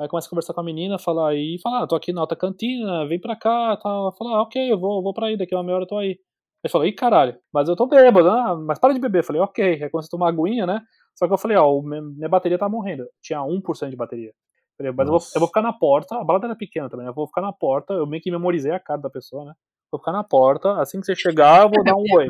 Aí 0.00 0.08
começa 0.08 0.26
a 0.26 0.30
conversar 0.30 0.54
com 0.54 0.60
a 0.60 0.64
menina, 0.64 0.98
falar 0.98 1.30
aí, 1.30 1.56
fala, 1.62 1.84
ah, 1.84 1.86
tô 1.86 1.94
aqui 1.94 2.12
na 2.12 2.20
alta 2.20 2.34
cantina, 2.34 3.06
vem 3.06 3.20
pra 3.20 3.36
cá, 3.36 3.76
tal. 3.76 4.12
Fala, 4.16 4.38
ah, 4.38 4.42
ok, 4.42 4.72
eu 4.72 4.78
vou, 4.78 5.02
vou 5.02 5.14
pra 5.14 5.28
aí, 5.28 5.36
daqui 5.36 5.54
uma 5.54 5.62
meia 5.62 5.76
hora 5.76 5.84
eu 5.84 5.88
tô 5.88 5.96
aí. 5.96 6.18
Aí 6.64 6.70
falou, 6.70 6.86
ih, 6.86 6.92
caralho, 6.92 7.38
mas 7.52 7.68
eu 7.68 7.76
tô 7.76 7.86
bêbado, 7.86 8.28
né? 8.28 8.64
Mas 8.66 8.78
para 8.78 8.92
de 8.92 8.98
beber. 8.98 9.20
Eu 9.20 9.24
falei, 9.24 9.40
ok. 9.42 9.82
Aí 9.82 9.90
começa 9.90 10.08
a 10.08 10.10
tomar 10.10 10.30
aguinha, 10.30 10.66
né? 10.66 10.80
Só 11.14 11.28
que 11.28 11.32
eu 11.32 11.38
falei, 11.38 11.56
ó, 11.56 11.80
minha 11.82 12.28
bateria 12.28 12.58
tá 12.58 12.68
morrendo. 12.68 13.06
Tinha 13.22 13.40
1% 13.42 13.90
de 13.90 13.96
bateria. 13.96 14.32
Falei, 14.76 14.92
mas 14.92 15.06
eu 15.06 15.12
vou, 15.12 15.20
eu 15.34 15.38
vou 15.40 15.46
ficar 15.46 15.62
na 15.62 15.72
porta, 15.72 16.16
a 16.16 16.24
balada 16.24 16.46
era 16.46 16.56
pequena 16.56 16.88
também, 16.88 17.04
né? 17.04 17.10
Eu 17.10 17.14
vou 17.14 17.28
ficar 17.28 17.42
na 17.42 17.52
porta, 17.52 17.92
eu 17.92 18.06
meio 18.06 18.20
que 18.22 18.30
memorizei 18.30 18.72
a 18.72 18.80
cara 18.80 19.00
da 19.00 19.10
pessoa, 19.10 19.44
né? 19.44 19.52
Vou 19.92 20.00
ficar 20.00 20.10
na 20.10 20.24
porta, 20.24 20.80
assim 20.80 20.98
que 20.98 21.06
você 21.06 21.14
chegar, 21.14 21.62
eu 21.62 21.70
vou 21.70 21.84
dar 21.84 21.94
um 21.94 22.02
oi. 22.18 22.26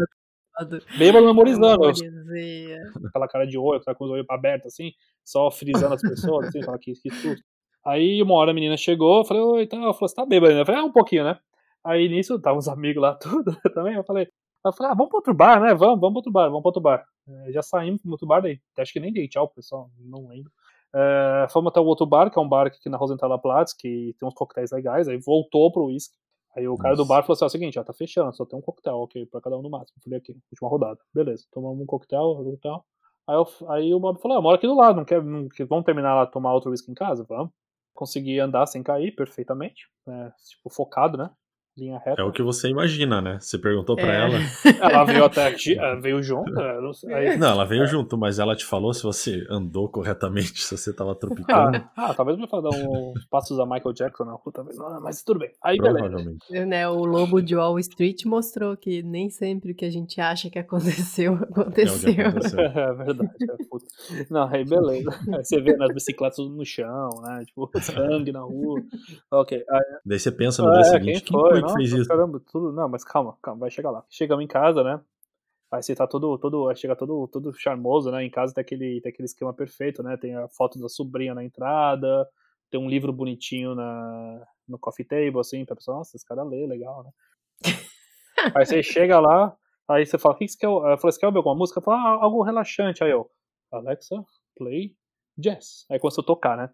Bêbado 0.97 1.27
memorizando, 1.27 1.81
Memorizei. 1.81 2.77
aquela 3.07 3.29
cara 3.29 3.47
de 3.47 3.59
olho, 3.59 3.81
tá 3.81 3.95
com 3.95 4.05
os 4.05 4.11
olhos 4.11 4.27
abertos 4.31 4.73
assim, 4.73 4.93
só 5.25 5.51
frisando 5.51 5.95
as 5.95 6.01
pessoas, 6.01 6.49
assim, 6.49 6.63
fala 6.63 6.79
que, 6.79 6.93
que 6.93 7.11
susto. 7.11 7.43
Aí 7.85 8.23
uma 8.23 8.35
hora 8.35 8.53
a 8.53 8.55
menina 8.55 8.77
chegou, 8.77 9.19
eu 9.19 9.25
falei, 9.25 9.43
oi, 9.43 9.67
tá, 9.67 9.77
ela 9.77 9.93
falou, 9.93 10.09
você 10.09 10.15
tá 10.15 10.25
bêbado 10.25 10.51
ainda? 10.51 10.63
Eu 10.63 10.67
falei, 10.67 10.81
ah, 10.81 10.85
um 10.85 10.93
pouquinho, 10.93 11.25
né? 11.25 11.39
Aí 11.85 12.09
nisso, 12.09 12.41
tava 12.41 12.57
uns 12.57 12.69
amigos 12.69 13.03
lá, 13.03 13.15
tudo 13.21 13.57
também, 13.75 13.95
eu 13.95 14.05
falei, 14.05 14.29
eu 14.65 14.73
falei, 14.73 14.93
ah, 14.93 14.95
vamos 14.95 15.09
pro 15.09 15.19
outro 15.19 15.35
bar, 15.35 15.61
né? 15.61 15.75
Vamos, 15.75 16.01
vamos 16.01 16.13
pro 16.13 16.19
outro 16.19 16.33
bar, 16.33 16.47
vamos 16.49 16.63
pro 16.63 16.69
outro 16.69 16.83
bar. 16.83 17.05
É, 17.29 17.53
já 17.53 17.63
saímos 17.63 18.01
pro 18.01 18.13
outro 18.13 18.27
bar, 18.27 18.41
daí, 18.41 18.61
acho 18.79 18.93
que 18.93 19.01
nem 19.01 19.13
dei 19.13 19.29
tchau, 19.29 19.49
pessoal, 19.49 19.91
não 19.99 20.29
lembro. 20.29 20.51
É, 20.95 21.47
fomos 21.51 21.71
até 21.71 21.81
o 21.81 21.85
outro 21.85 22.07
bar, 22.07 22.31
que 22.31 22.39
é 22.39 22.43
um 22.43 22.49
bar 22.49 22.69
aqui 22.69 22.89
na 22.89 22.97
Rosenthaler 22.97 23.39
Platz, 23.41 23.73
que 23.75 24.15
tem 24.19 24.29
uns 24.29 24.35
coquetéis 24.35 24.71
legais, 24.71 25.09
aí 25.09 25.19
voltou 25.19 25.71
pro 25.73 25.87
uísque. 25.87 26.15
Aí 26.57 26.69
o 26.69 26.77
cara 26.77 26.95
do 26.97 27.05
bar 27.05 27.23
falou 27.23 27.35
assim, 27.35 27.45
ó, 27.45 27.47
é 27.47 27.49
o 27.49 27.51
seguinte, 27.51 27.79
ó, 27.79 27.85
tá 27.85 27.93
fechando, 27.93 28.35
só 28.35 28.45
tem 28.45 28.59
um 28.59 28.63
coquetel, 28.63 28.97
ok, 28.99 29.27
pra 29.27 29.41
cada 29.41 29.57
um 29.59 29.63
no 29.63 29.71
máximo. 29.71 29.99
Falei, 30.03 30.19
aqui, 30.19 30.37
última 30.53 30.69
rodada. 30.69 30.99
Beleza, 31.13 31.45
tomamos 31.53 31.81
um 31.81 31.87
coquetel, 31.87 32.33
um 32.33 32.45
coquetel. 32.45 32.85
Aí, 33.27 33.35
eu- 33.37 33.71
aí 33.71 33.95
o 33.95 33.99
Bob 34.01 34.21
falou, 34.21 34.39
ah, 34.39 34.43
mora 34.43 34.57
aqui 34.57 34.67
do 34.67 34.77
lado, 34.77 34.97
não 34.97 35.05
quer, 35.05 35.23
não, 35.23 35.49
vamos 35.69 35.85
terminar 35.85 36.15
lá, 36.15 36.27
tomar 36.27 36.53
outro 36.55 36.71
whisky 36.71 36.91
em 36.91 36.95
casa? 36.95 37.25
Vamos. 37.29 37.51
Consegui 37.95 38.39
andar 38.39 38.67
sem 38.67 38.83
cair 38.83 39.13
perfeitamente, 39.15 39.89
né, 40.07 40.33
tipo, 40.49 40.69
focado, 40.71 41.17
né, 41.17 41.31
linha 41.77 41.99
reta. 42.05 42.21
É 42.21 42.25
o 42.25 42.31
que 42.33 42.43
você 42.43 42.69
imagina, 42.69 43.21
né? 43.21 43.39
Você 43.41 43.59
perguntou 43.59 43.97
pra 43.97 44.13
É. 44.13 44.21
ela. 44.21 44.39
Ela 44.95 45.05
veio 45.05 45.25
até 45.25 45.47
aqui, 45.47 45.77
ela 45.79 45.95
veio 46.01 46.23
junto, 46.23 46.59
é, 46.61 46.81
não 46.81 46.93
sei, 46.93 47.13
aí- 47.13 47.37
Não, 47.39 47.49
ela 47.49 47.65
veio 47.65 47.87
junto, 47.87 48.17
mas 48.17 48.39
ela 48.39 48.55
te 48.55 48.65
falou 48.65 48.93
se 48.95 49.03
você 49.03 49.45
andou 49.51 49.89
corretamente, 49.89 50.63
se 50.63 50.77
você 50.77 50.93
tava 50.93 51.15
tropicando. 51.15 51.79
ah, 51.97 52.11
ah, 52.11 52.15
talvez 52.15 52.39
me 52.39 52.47
dar 52.47 52.59
uns 52.71 53.25
passos 53.27 53.59
a 53.59 53.65
Michael 53.67 53.93
Jackson 53.93 54.25
na 54.25 54.33
rua, 54.33 54.53
talvez, 54.53 54.79
ah, 54.79 55.01
mas 55.03 55.23
tudo 55.23 55.41
bem. 55.41 55.51
Aí, 55.63 55.77
beleza. 55.79 55.99
provavelmente. 55.99 56.67
Né, 56.67 56.89
o 56.89 57.05
Lobo 57.05 57.41
de 57.43 57.57
Wall 57.57 57.79
Street 57.79 58.25
mostrou 58.27 58.77
que 58.77 59.03
nem 59.03 59.29
sempre 59.31 59.73
o 59.73 59.75
que 59.75 59.85
a 59.85 59.91
gente 59.91 60.21
acha 60.21 60.49
que 60.51 60.59
aconteceu, 60.59 61.33
É 61.35 61.43
o 61.43 61.47
que 61.55 61.61
aconteceu. 61.61 62.27
aconteceu. 62.29 62.61
É 62.61 62.95
verdade, 62.95 63.31
é 63.43 63.65
puta. 63.69 63.87
Não, 64.31 64.49
aí 64.49 64.65
beleza. 64.65 65.11
Aí 65.35 65.45
você 65.45 65.61
vê 65.61 65.77
nas 65.77 65.93
bicicletas 65.93 66.37
tudo 66.37 66.55
no 66.55 66.65
chão, 66.65 67.09
né? 67.23 67.45
Tipo, 67.47 67.71
sangue 67.81 68.33
na 68.33 68.41
rua. 68.41 68.81
Ok. 69.31 69.65
Aí, 69.69 69.81
Daí 70.05 70.19
você 70.19 70.31
pensa 70.31 70.63
no 70.63 70.71
é, 70.71 70.75
dia 70.75 70.85
seguinte, 70.85 71.23
quem 71.23 71.39
foi? 71.41 71.64
Que 71.67 71.75
fez 71.75 71.93
isso? 71.93 72.09
Caramba, 72.09 72.41
tudo. 72.41 72.73
Não, 72.73 72.89
mas 72.89 73.05
calma, 73.05 73.37
calma, 73.43 73.61
vai 73.61 73.71
chegar 73.71 73.91
lá. 73.91 74.05
Chegamos 74.09 74.45
em 74.45 74.49
casa, 74.49 74.83
né? 74.83 75.01
Aí 75.71 75.83
você 75.83 75.95
tá 75.95 76.07
todo, 76.07 76.39
todo, 76.39 76.73
chega 76.75 76.95
todo, 76.95 77.27
todo 77.29 77.53
charmoso, 77.53 78.11
né? 78.11 78.25
Em 78.25 78.31
casa 78.31 78.55
tem 78.55 78.63
aquele, 78.63 79.01
tem 79.01 79.11
aquele 79.11 79.27
esquema 79.27 79.53
perfeito, 79.53 80.03
né? 80.03 80.17
Tem 80.17 80.37
a 80.37 80.49
foto 80.49 80.79
da 80.79 80.89
sobrinha 80.89 81.35
na 81.35 81.43
entrada, 81.43 82.29
tem 82.71 82.81
um 82.81 82.89
livro 82.89 83.13
bonitinho 83.13 83.75
na, 83.75 84.47
no 84.69 84.79
coffee 84.79 85.05
table, 85.05 85.41
assim, 85.41 85.65
pra 85.65 85.77
pessoa, 85.77 85.99
nossa, 85.99 86.17
esse 86.17 86.25
cara 86.25 86.45
lê, 86.45 86.67
legal, 86.67 87.03
né? 87.03 87.11
aí 88.55 88.65
você 88.65 88.83
chega 88.83 89.19
lá, 89.19 89.57
aí 89.89 90.07
você 90.07 90.17
fala, 90.17 90.35
o 90.35 90.39
que 90.39 90.47
você 90.47 90.59
quer? 90.59 90.67
Eu 90.67 90.81
falei, 90.81 91.13
você 91.13 91.19
quer 91.19 91.27
ouvir 91.27 91.39
alguma 91.39 91.57
música? 91.57 91.79
Eu 91.79 91.83
falo, 91.83 91.99
ah, 91.99 92.23
algo 92.23 92.43
relaxante. 92.43 93.03
Aí 93.03 93.11
eu, 93.11 93.29
Alexa, 93.73 94.25
play 94.57 94.95
jazz. 95.37 95.87
Aí 95.91 95.99
começou 95.99 96.23
a 96.23 96.27
tocar, 96.27 96.57
né? 96.57 96.71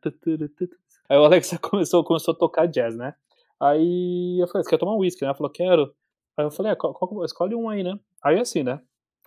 Aí 1.08 1.18
o 1.18 1.24
Alexa 1.24 1.56
começou, 1.60 2.04
começou 2.04 2.34
a 2.34 2.36
tocar 2.36 2.66
jazz, 2.66 2.96
né? 2.96 3.14
Aí 3.60 4.38
eu 4.40 4.48
falei, 4.48 4.64
você 4.64 4.70
quer 4.70 4.78
tomar 4.78 4.94
um 4.94 4.98
whisky, 4.98 5.22
né? 5.22 5.28
Ela 5.28 5.34
falou, 5.36 5.50
quero. 5.52 5.94
Aí 6.36 6.44
eu 6.46 6.50
falei, 6.50 6.72
ah, 6.72 6.76
qual, 6.76 6.94
qual- 6.94 7.24
escolhe 7.24 7.54
um 7.54 7.68
aí, 7.68 7.82
né? 7.82 7.98
Aí 8.22 8.38
assim, 8.38 8.62
né? 8.62 8.80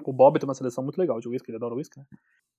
O 0.03 0.11
Bob 0.11 0.39
tem 0.39 0.47
uma 0.47 0.55
seleção 0.55 0.83
muito 0.83 0.97
legal 0.97 1.19
de 1.19 1.27
whisky, 1.29 1.51
ele 1.51 1.57
adora 1.57 1.75
whisky, 1.75 1.99
né? 1.99 2.05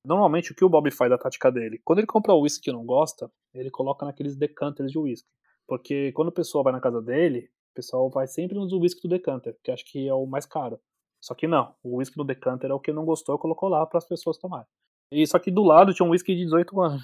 Normalmente 0.04 0.52
o 0.52 0.54
que 0.54 0.64
o 0.64 0.68
Bob 0.68 0.90
faz 0.90 1.10
da 1.10 1.18
tática 1.18 1.50
dele? 1.50 1.80
Quando 1.84 1.98
ele 2.00 2.06
compra 2.06 2.32
o 2.34 2.40
whisky 2.40 2.64
que 2.64 2.72
não 2.72 2.84
gosta, 2.84 3.30
ele 3.54 3.70
coloca 3.70 4.04
naqueles 4.04 4.36
decanters 4.36 4.92
de 4.92 4.98
whisky. 4.98 5.28
Porque 5.66 6.12
quando 6.12 6.28
o 6.28 6.32
pessoal 6.32 6.62
vai 6.62 6.72
na 6.72 6.80
casa 6.80 7.00
dele, 7.00 7.48
o 7.72 7.74
pessoal 7.74 8.10
vai 8.10 8.26
sempre 8.26 8.56
nos 8.56 8.72
whisky 8.72 9.02
do 9.02 9.08
decanter, 9.08 9.56
que 9.64 9.70
acho 9.70 9.84
que 9.84 10.06
é 10.06 10.14
o 10.14 10.26
mais 10.26 10.44
caro. 10.46 10.78
Só 11.20 11.34
que 11.34 11.46
não, 11.46 11.74
o 11.82 11.96
whisky 11.96 12.16
do 12.16 12.24
decanter 12.24 12.70
é 12.70 12.74
o 12.74 12.80
que 12.80 12.92
não 12.92 13.04
gostou, 13.04 13.38
colocou 13.38 13.68
lá 13.68 13.84
para 13.86 13.98
as 13.98 14.06
pessoas 14.06 14.36
tomarem. 14.38 14.66
E 15.10 15.26
só 15.26 15.38
que 15.38 15.50
do 15.50 15.62
lado 15.62 15.94
tinha 15.94 16.06
um 16.06 16.10
whisky 16.10 16.34
de 16.36 16.44
18 16.44 16.78
anos. 16.80 17.02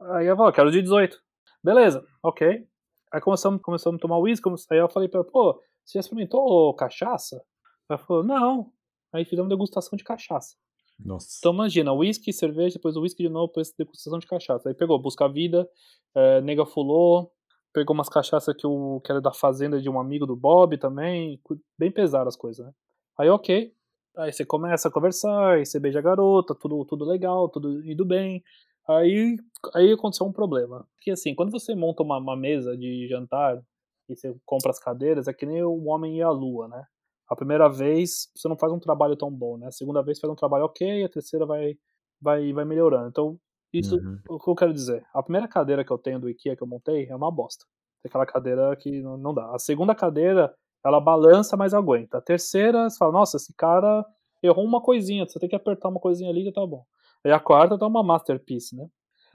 Aí 0.00 0.26
eu 0.26 0.36
falei, 0.36 0.52
quero 0.52 0.70
de 0.70 0.82
18. 0.82 1.18
Beleza, 1.64 2.04
ok. 2.22 2.66
Aí 3.12 3.20
começamos, 3.20 3.60
começamos 3.60 3.98
a 3.98 4.00
tomar 4.00 4.18
whisky, 4.18 4.48
aí 4.70 4.78
eu 4.78 4.88
falei 4.88 5.08
pra 5.08 5.20
ela, 5.20 5.30
pô, 5.30 5.60
você 5.84 5.98
já 5.98 6.00
experimentou 6.00 6.74
cachaça? 6.74 7.44
Ela 7.88 7.98
falou, 7.98 8.24
não. 8.24 8.72
Aí 9.12 9.24
fizemos 9.24 9.48
degustação 9.48 9.96
de 9.96 10.04
cachaça. 10.04 10.56
Nossa. 10.98 11.36
Então 11.38 11.52
imagina, 11.52 11.92
uísque, 11.92 12.32
cerveja, 12.32 12.76
depois 12.76 12.96
uísque 12.96 13.22
de 13.22 13.28
novo, 13.28 13.48
depois 13.48 13.74
degustação 13.76 14.18
de 14.18 14.26
cachaça. 14.26 14.68
Aí 14.68 14.74
pegou 14.74 14.98
Busca 14.98 15.28
Vida, 15.28 15.68
é, 16.14 16.40
Nega 16.40 16.64
Fulô, 16.64 17.30
pegou 17.72 17.94
umas 17.94 18.08
cachaças 18.08 18.54
que, 18.56 18.66
o, 18.66 19.00
que 19.00 19.10
era 19.10 19.20
da 19.20 19.32
fazenda 19.32 19.80
de 19.80 19.88
um 19.90 19.98
amigo 19.98 20.26
do 20.26 20.36
Bob 20.36 20.78
também, 20.78 21.40
bem 21.78 21.90
pesado 21.90 22.28
as 22.28 22.36
coisas, 22.36 22.64
né? 22.64 22.72
Aí 23.18 23.28
ok, 23.28 23.72
aí 24.16 24.32
você 24.32 24.44
começa 24.44 24.88
a 24.88 24.90
conversar, 24.90 25.54
aí 25.54 25.66
você 25.66 25.78
beija 25.78 25.98
a 25.98 26.02
garota, 26.02 26.54
tudo, 26.54 26.84
tudo 26.84 27.04
legal, 27.04 27.48
tudo 27.48 27.84
indo 27.84 28.04
bem. 28.04 28.42
Aí, 28.88 29.36
aí 29.74 29.92
aconteceu 29.92 30.26
um 30.26 30.32
problema. 30.32 30.86
Que 31.00 31.10
assim, 31.12 31.34
quando 31.34 31.50
você 31.50 31.74
monta 31.74 32.02
uma, 32.02 32.18
uma 32.18 32.36
mesa 32.36 32.76
de 32.76 33.06
jantar 33.08 33.62
e 34.08 34.16
você 34.16 34.34
compra 34.44 34.70
as 34.70 34.78
cadeiras, 34.78 35.28
é 35.28 35.32
que 35.32 35.46
nem 35.46 35.62
o 35.62 35.84
homem 35.84 36.18
e 36.18 36.22
a 36.22 36.30
lua, 36.30 36.68
né? 36.68 36.84
A 37.28 37.36
primeira 37.36 37.68
vez 37.68 38.28
você 38.34 38.48
não 38.48 38.56
faz 38.58 38.72
um 38.72 38.78
trabalho 38.78 39.16
tão 39.16 39.30
bom, 39.30 39.56
né? 39.56 39.68
A 39.68 39.72
segunda 39.72 40.02
vez 40.02 40.20
faz 40.20 40.30
um 40.32 40.36
trabalho 40.36 40.64
ok, 40.64 41.04
a 41.04 41.08
terceira 41.08 41.46
vai, 41.46 41.76
vai, 42.20 42.52
vai 42.52 42.64
melhorando. 42.64 43.08
Então, 43.08 43.38
isso 43.72 43.96
Uhum. 43.96 44.18
o 44.28 44.38
que 44.38 44.50
eu 44.50 44.54
quero 44.54 44.72
dizer. 44.72 45.04
A 45.14 45.22
primeira 45.22 45.48
cadeira 45.48 45.84
que 45.84 45.90
eu 45.92 45.98
tenho 45.98 46.20
do 46.20 46.28
IKEA 46.28 46.56
que 46.56 46.62
eu 46.62 46.66
montei 46.66 47.06
é 47.08 47.16
uma 47.16 47.30
bosta. 47.30 47.64
É 48.04 48.08
aquela 48.08 48.26
cadeira 48.26 48.74
que 48.76 49.00
não, 49.00 49.16
não 49.16 49.32
dá. 49.32 49.54
A 49.54 49.58
segunda 49.58 49.94
cadeira, 49.94 50.54
ela 50.84 51.00
balança, 51.00 51.56
mas 51.56 51.72
aguenta. 51.72 52.18
A 52.18 52.20
terceira, 52.20 52.90
você 52.90 52.98
fala, 52.98 53.12
nossa, 53.12 53.36
esse 53.36 53.54
cara 53.54 54.04
errou 54.42 54.64
uma 54.64 54.82
coisinha, 54.82 55.24
você 55.26 55.38
tem 55.38 55.48
que 55.48 55.54
apertar 55.56 55.88
uma 55.88 56.00
coisinha 56.00 56.28
ali 56.28 56.48
e 56.48 56.52
tá 56.52 56.66
bom. 56.66 56.84
Aí 57.24 57.32
a 57.32 57.40
quarta 57.40 57.78
tá 57.78 57.86
uma 57.86 58.02
masterpiece, 58.02 58.76
né? 58.76 58.86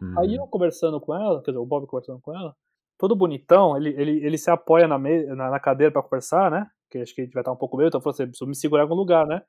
Uhum. 0.02 0.20
Aí 0.20 0.36
eu 0.36 0.48
conversando 0.48 1.00
com 1.00 1.14
ela, 1.16 1.42
quer 1.42 1.52
dizer, 1.52 1.62
o 1.62 1.66
Bob 1.66 1.88
conversando 1.88 2.20
com 2.22 2.36
ela, 2.36 2.56
todo 2.98 3.16
bonitão, 3.16 3.76
ele, 3.78 3.90
ele, 3.90 4.26
ele 4.26 4.38
se 4.38 4.50
apoia 4.50 4.88
na, 4.88 4.98
me, 4.98 5.26
na, 5.26 5.50
na 5.50 5.60
cadeira 5.60 5.92
pra 5.92 6.04
conversar, 6.04 6.52
né? 6.52 6.68
Que 6.90 7.00
acho 7.00 7.14
que 7.14 7.22
a 7.22 7.24
gente 7.24 7.34
vai 7.34 7.42
estar 7.42 7.52
um 7.52 7.58
pouco 7.58 7.78
meio, 7.78 7.88
então 7.88 8.00
eu 8.00 8.04
falei 8.04 8.14
assim, 8.14 8.28
preciso 8.28 8.48
me 8.48 8.56
segurar 8.56 8.84
em 8.84 8.86
algum 8.86 8.96
lugar, 8.96 9.26
né? 9.26 9.42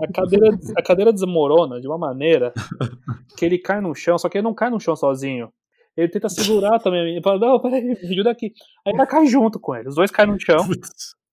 A 0.00 0.12
cadeira, 0.12 0.58
a 0.76 0.82
cadeira 0.82 1.12
desmorona 1.12 1.80
de 1.80 1.86
uma 1.88 1.98
maneira 1.98 2.52
que 3.36 3.44
ele 3.44 3.58
cai 3.58 3.80
no 3.80 3.94
chão, 3.94 4.16
só 4.16 4.28
que 4.28 4.38
ele 4.38 4.44
não 4.44 4.54
cai 4.54 4.70
no 4.70 4.78
chão 4.78 4.94
sozinho. 4.94 5.52
Ele 5.96 6.08
tenta 6.08 6.28
segurar 6.28 6.78
também. 6.78 7.00
Ele 7.12 7.22
fala, 7.22 7.38
não, 7.38 7.60
peraí, 7.60 7.82
me 7.82 7.92
ajuda 7.92 8.30
aqui. 8.30 8.52
Aí 8.86 8.92
ela 8.94 9.06
cai 9.06 9.26
junto 9.26 9.58
com 9.58 9.74
ele. 9.74 9.88
Os 9.88 9.96
dois 9.96 10.10
caem 10.10 10.30
no 10.30 10.40
chão. 10.40 10.64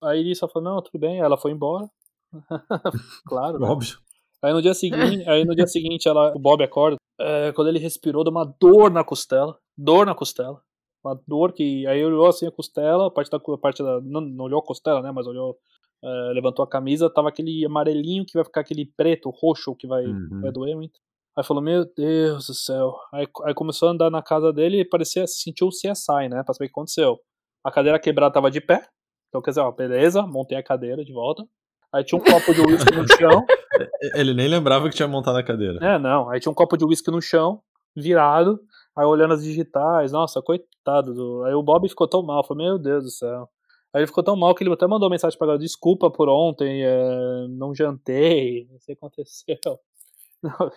Aí 0.03 0.19
ele 0.19 0.35
só 0.35 0.47
falou, 0.47 0.73
não, 0.73 0.81
tudo 0.81 0.99
bem. 0.99 1.19
Ela 1.19 1.37
foi 1.37 1.51
embora. 1.51 1.87
claro. 3.27 3.59
né? 3.59 3.67
óbvio. 3.67 3.97
Aí 4.43 4.53
no 4.53 4.61
dia 4.61 4.73
seguinte, 4.73 4.97
aí 5.29 5.43
no 5.45 5.55
dia 5.55 5.67
seguinte 5.67 6.07
ela, 6.07 6.33
o 6.35 6.39
Bob 6.39 6.63
acorda. 6.63 6.97
é, 7.19 7.51
quando 7.53 7.67
ele 7.69 7.79
respirou, 7.79 8.23
deu 8.23 8.31
uma 8.31 8.45
dor 8.59 8.91
na 8.91 9.03
costela. 9.03 9.57
Dor 9.77 10.05
na 10.05 10.13
costela. 10.15 10.61
Uma 11.03 11.19
dor 11.27 11.53
que. 11.53 11.85
Aí 11.87 12.03
olhou 12.03 12.27
assim 12.27 12.47
a 12.47 12.51
costela, 12.51 13.07
a 13.07 13.11
parte 13.11 13.29
da. 13.31 13.37
A 13.37 13.57
parte 13.57 13.81
da 13.83 14.01
não, 14.01 14.21
não 14.21 14.45
olhou 14.45 14.59
a 14.59 14.63
costela, 14.63 15.01
né? 15.01 15.11
Mas 15.11 15.25
olhou. 15.27 15.57
é, 16.03 16.07
levantou 16.33 16.63
a 16.63 16.67
camisa, 16.67 17.09
tava 17.09 17.29
aquele 17.29 17.65
amarelinho 17.65 18.25
que 18.25 18.33
vai 18.35 18.43
ficar 18.43 18.61
aquele 18.61 18.85
preto, 18.95 19.29
roxo, 19.31 19.75
que 19.75 19.87
vai, 19.87 20.05
Uhum. 20.05 20.41
vai 20.41 20.51
doer 20.51 20.75
muito. 20.75 20.99
Aí 21.35 21.43
falou, 21.43 21.61
meu 21.61 21.85
Deus 21.95 22.47
do 22.47 22.53
céu. 22.53 22.95
Aí, 23.13 23.27
aí 23.45 23.53
começou 23.53 23.87
a 23.89 23.91
andar 23.91 24.09
na 24.11 24.21
casa 24.23 24.51
dele 24.53 24.81
e 24.81 24.85
parecia, 24.85 25.25
sentiu 25.27 25.67
o 25.67 25.71
CSI, 25.71 26.29
né? 26.29 26.43
Pra 26.43 26.53
saber 26.53 26.65
o 26.65 26.67
que 26.69 26.71
aconteceu. 26.73 27.19
A 27.63 27.71
cadeira 27.71 27.99
quebrada 27.99 28.33
tava 28.33 28.49
de 28.51 28.59
pé. 28.61 28.87
Então, 29.29 29.41
quer 29.41 29.51
dizer, 29.51 29.61
ó, 29.61 29.71
beleza, 29.71 30.21
montei 30.23 30.57
a 30.57 30.63
cadeira 30.63 31.03
de 31.05 31.13
volta. 31.13 31.43
Aí 31.93 32.03
tinha 32.03 32.19
um 32.19 32.23
copo 32.23 32.53
de 32.53 32.61
uísque 32.61 32.91
no 32.95 33.05
chão. 33.17 33.45
Ele 34.15 34.33
nem 34.33 34.47
lembrava 34.47 34.89
que 34.89 34.95
tinha 34.95 35.07
montado 35.07 35.37
a 35.37 35.43
cadeira. 35.43 35.79
É, 35.85 35.99
não. 35.99 36.29
Aí 36.29 36.39
tinha 36.39 36.51
um 36.51 36.55
copo 36.55 36.77
de 36.77 36.85
uísque 36.85 37.11
no 37.11 37.21
chão, 37.21 37.61
virado. 37.95 38.59
Aí 38.95 39.05
olhando 39.05 39.33
as 39.35 39.43
digitais, 39.43 40.11
nossa, 40.11 40.41
coitado 40.41 41.13
do. 41.13 41.43
Aí 41.43 41.53
o 41.53 41.61
Bob 41.61 41.87
ficou 41.87 42.07
tão 42.07 42.23
mal, 42.23 42.43
falou, 42.43 42.63
meu 42.63 42.79
Deus 42.79 43.03
do 43.03 43.11
céu. 43.11 43.47
Aí 43.93 44.01
ele 44.01 44.07
ficou 44.07 44.23
tão 44.23 44.35
mal 44.35 44.53
que 44.53 44.63
ele 44.63 44.73
até 44.73 44.85
mandou 44.85 45.09
mensagem 45.09 45.37
pra 45.37 45.47
ela, 45.47 45.57
desculpa 45.57 46.11
por 46.11 46.29
ontem, 46.29 46.83
é, 46.83 47.47
não 47.49 47.73
jantei, 47.73 48.67
não 48.69 48.79
sei 48.79 48.93
o 48.93 48.97
que 48.97 49.05
aconteceu. 49.05 49.57
Não, 50.43 50.71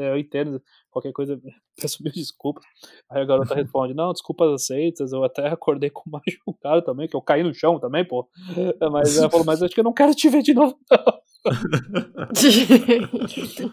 eu 0.00 0.16
entendo, 0.16 0.62
qualquer 0.88 1.12
coisa, 1.12 1.36
peço 1.76 2.00
mil 2.04 2.12
desculpas. 2.12 2.64
Aí 3.10 3.20
a 3.20 3.24
garota 3.24 3.52
responde, 3.52 3.92
não, 3.92 4.12
desculpas 4.12 4.52
aceitas, 4.52 5.12
eu 5.12 5.24
até 5.24 5.48
acordei 5.48 5.90
com 5.90 6.08
machucado 6.08 6.82
também, 6.82 7.08
que 7.08 7.16
eu 7.16 7.20
caí 7.20 7.42
no 7.42 7.52
chão 7.52 7.80
também, 7.80 8.06
pô. 8.06 8.28
Mas 8.92 9.18
ela 9.18 9.28
falou, 9.28 9.44
mas 9.44 9.60
acho 9.60 9.74
que 9.74 9.80
eu 9.80 9.84
não 9.84 9.92
quero 9.92 10.14
te 10.14 10.28
ver 10.28 10.42
de 10.42 10.54
novo, 10.54 10.78
não. 10.88 11.21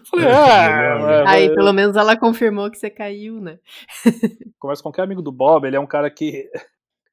Falei, 0.09 0.25
ah, 0.27 1.11
é, 1.11 1.27
Aí 1.27 1.47
mas- 1.47 1.55
pelo 1.55 1.73
menos 1.73 1.95
ela 1.95 2.17
confirmou 2.17 2.69
que 2.71 2.77
você 2.77 2.89
caiu, 2.89 3.39
né? 3.39 3.59
conversa 4.59 4.81
com 4.83 4.89
qualquer 4.89 5.03
amigo 5.03 5.21
do 5.21 5.31
Bob, 5.31 5.65
ele 5.65 5.75
é 5.75 5.79
um 5.79 5.87
cara 5.87 6.09
que. 6.09 6.49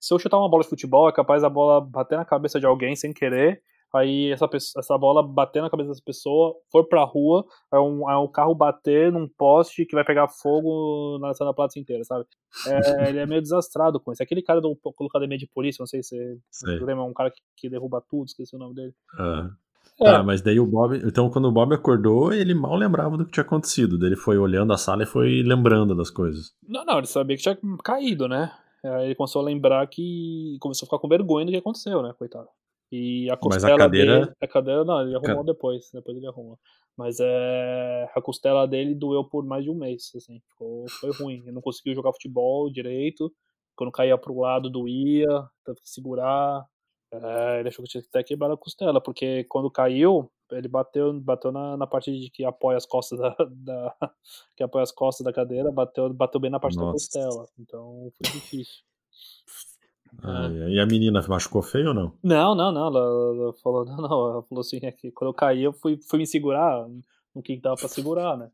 Se 0.00 0.12
eu 0.14 0.18
chutar 0.18 0.38
uma 0.38 0.48
bola 0.48 0.62
de 0.62 0.68
futebol, 0.68 1.08
é 1.08 1.12
capaz 1.12 1.42
da 1.42 1.48
bola 1.50 1.80
bater 1.80 2.16
na 2.16 2.24
cabeça 2.24 2.60
de 2.60 2.66
alguém 2.66 2.94
sem 2.94 3.12
querer. 3.12 3.60
Aí 3.94 4.30
essa, 4.32 4.46
pessoa- 4.46 4.80
essa 4.80 4.98
bola 4.98 5.22
bater 5.22 5.62
na 5.62 5.70
cabeça 5.70 5.88
dessa 5.90 6.02
pessoa, 6.04 6.54
for 6.70 6.86
pra 6.86 7.02
rua, 7.04 7.44
é 7.72 7.78
um, 7.78 8.10
é 8.10 8.18
um 8.18 8.28
carro 8.28 8.54
bater 8.54 9.10
num 9.10 9.26
poste 9.38 9.86
que 9.86 9.94
vai 9.94 10.04
pegar 10.04 10.28
fogo 10.28 11.18
na 11.20 11.32
Santa 11.32 11.54
Plaza 11.54 11.78
inteira, 11.78 12.04
sabe? 12.04 12.24
É, 12.66 12.68
ele 13.08 13.18
é 13.20 13.26
meio 13.26 13.40
desastrado 13.40 13.98
com 14.00 14.12
isso. 14.12 14.22
Aquele 14.22 14.42
cara 14.42 14.60
do 14.60 14.74
do 14.74 15.06
academia 15.06 15.38
de 15.38 15.46
polícia, 15.46 15.80
não 15.82 15.86
sei 15.86 16.02
se 16.02 16.38
você 16.50 16.70
lembra, 16.84 17.04
é 17.04 17.08
um 17.08 17.14
cara 17.14 17.30
que, 17.30 17.40
que 17.56 17.70
derruba 17.70 18.02
tudo, 18.08 18.26
esqueci 18.26 18.54
o 18.54 18.58
nome 18.58 18.74
dele. 18.74 18.92
Ah. 19.18 19.50
Tá, 19.98 20.22
mas 20.22 20.42
daí 20.42 20.60
o 20.60 20.66
Bob. 20.66 20.96
Então, 21.04 21.30
quando 21.30 21.46
o 21.48 21.52
Bob 21.52 21.74
acordou, 21.74 22.32
ele 22.32 22.54
mal 22.54 22.76
lembrava 22.76 23.16
do 23.16 23.24
que 23.24 23.32
tinha 23.32 23.44
acontecido. 23.44 23.98
Daí 23.98 24.08
ele 24.10 24.16
foi 24.16 24.36
olhando 24.36 24.72
a 24.72 24.76
sala 24.76 25.02
e 25.04 25.06
foi 25.06 25.42
lembrando 25.42 25.94
das 25.94 26.10
coisas. 26.10 26.52
Não, 26.66 26.84
não, 26.84 26.98
ele 26.98 27.06
sabia 27.06 27.36
que 27.36 27.42
tinha 27.42 27.58
caído, 27.82 28.28
né? 28.28 28.52
Aí 28.84 29.06
ele 29.06 29.14
começou 29.14 29.40
a 29.42 29.44
lembrar 29.44 29.86
que. 29.88 30.56
começou 30.60 30.84
a 30.84 30.88
ficar 30.88 30.98
com 30.98 31.08
vergonha 31.08 31.46
do 31.46 31.52
que 31.52 31.58
aconteceu, 31.58 32.02
né, 32.02 32.12
coitado. 32.18 32.48
E 32.92 33.28
a 33.30 33.32
Mas 33.32 33.38
a 33.38 33.38
costela 33.38 33.78
cadeira- 33.78 34.20
dele. 34.20 34.32
A 34.40 34.46
cadeira, 34.46 34.84
não, 34.84 35.00
ele 35.00 35.16
arrumou 35.16 35.42
depois. 35.44 35.90
Depois 35.92 36.16
ele 36.16 36.26
arrumou. 36.26 36.58
Mas 36.96 37.18
é, 37.20 38.08
a 38.14 38.22
costela 38.22 38.66
dele 38.66 38.94
doeu 38.94 39.24
por 39.24 39.44
mais 39.44 39.64
de 39.64 39.70
um 39.70 39.74
mês, 39.74 40.12
assim. 40.14 40.40
Ficou, 40.50 40.84
foi 41.00 41.10
ruim. 41.12 41.40
Ele 41.42 41.52
não 41.52 41.60
conseguiu 41.60 41.94
jogar 41.94 42.12
futebol 42.12 42.70
direito. 42.70 43.32
Quando 43.74 43.90
caía 43.92 44.16
pro 44.16 44.38
lado, 44.38 44.70
doía. 44.70 45.26
Teve 45.64 45.80
que 45.82 45.90
segurar. 45.90 46.64
É, 47.12 47.60
ele 47.60 47.68
achou 47.68 47.84
que 47.84 47.90
tinha 47.90 48.02
até 48.02 48.22
quebrado 48.22 48.54
a 48.54 48.58
costela, 48.58 49.00
porque 49.00 49.44
quando 49.44 49.70
caiu, 49.70 50.30
ele 50.50 50.68
bateu, 50.68 51.12
bateu 51.20 51.52
na, 51.52 51.76
na 51.76 51.86
parte 51.86 52.10
de 52.18 52.30
que 52.30 52.44
apoia 52.44 52.76
as 52.76 52.86
costas 52.86 53.18
da, 53.18 53.36
da- 53.50 53.96
que 54.56 54.62
apoia 54.62 54.82
as 54.82 54.92
costas 54.92 55.24
da 55.24 55.32
cadeira, 55.32 55.70
bateu, 55.70 56.12
bateu 56.12 56.40
bem 56.40 56.50
na 56.50 56.60
parte 56.60 56.76
da 56.76 56.82
Nossa. 56.82 56.92
costela. 56.94 57.46
Então 57.58 58.10
foi 58.16 58.30
difícil. 58.32 58.82
Ah, 60.22 60.48
e 60.48 60.80
a 60.80 60.86
menina 60.86 61.22
machucou 61.28 61.60
feio 61.60 61.88
ou 61.88 61.94
não? 61.94 62.12
Não, 62.22 62.54
não, 62.54 62.72
não. 62.72 62.86
Ela, 62.86 63.00
ela 63.00 63.52
falou, 63.54 63.84
não, 63.84 63.96
não. 63.96 64.30
Ela 64.30 64.42
falou 64.44 64.60
assim, 64.60 64.78
é 64.82 64.90
que 64.90 65.10
quando 65.12 65.28
eu 65.30 65.34
caí, 65.34 65.62
eu 65.62 65.74
fui, 65.74 65.98
fui 66.08 66.18
me 66.18 66.26
segurar 66.26 66.86
no 67.34 67.42
que 67.42 67.60
dava 67.60 67.76
pra 67.76 67.88
segurar, 67.88 68.36
né? 68.36 68.50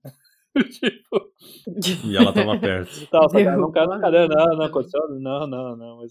tipo, 0.73 1.31
E 2.05 2.17
ela 2.17 2.33
tava 2.33 2.59
perto. 2.59 2.91
que 3.31 3.45
não 3.57 3.71
caiu 3.71 3.89
na 3.89 4.01
cadeira, 4.01 4.27
não, 4.27 4.37
menina. 4.37 4.57
não, 4.57 4.65
aconteceu, 4.65 5.09
não, 5.21 5.47
não, 5.47 5.77
não. 5.77 5.97
Mas... 5.99 6.11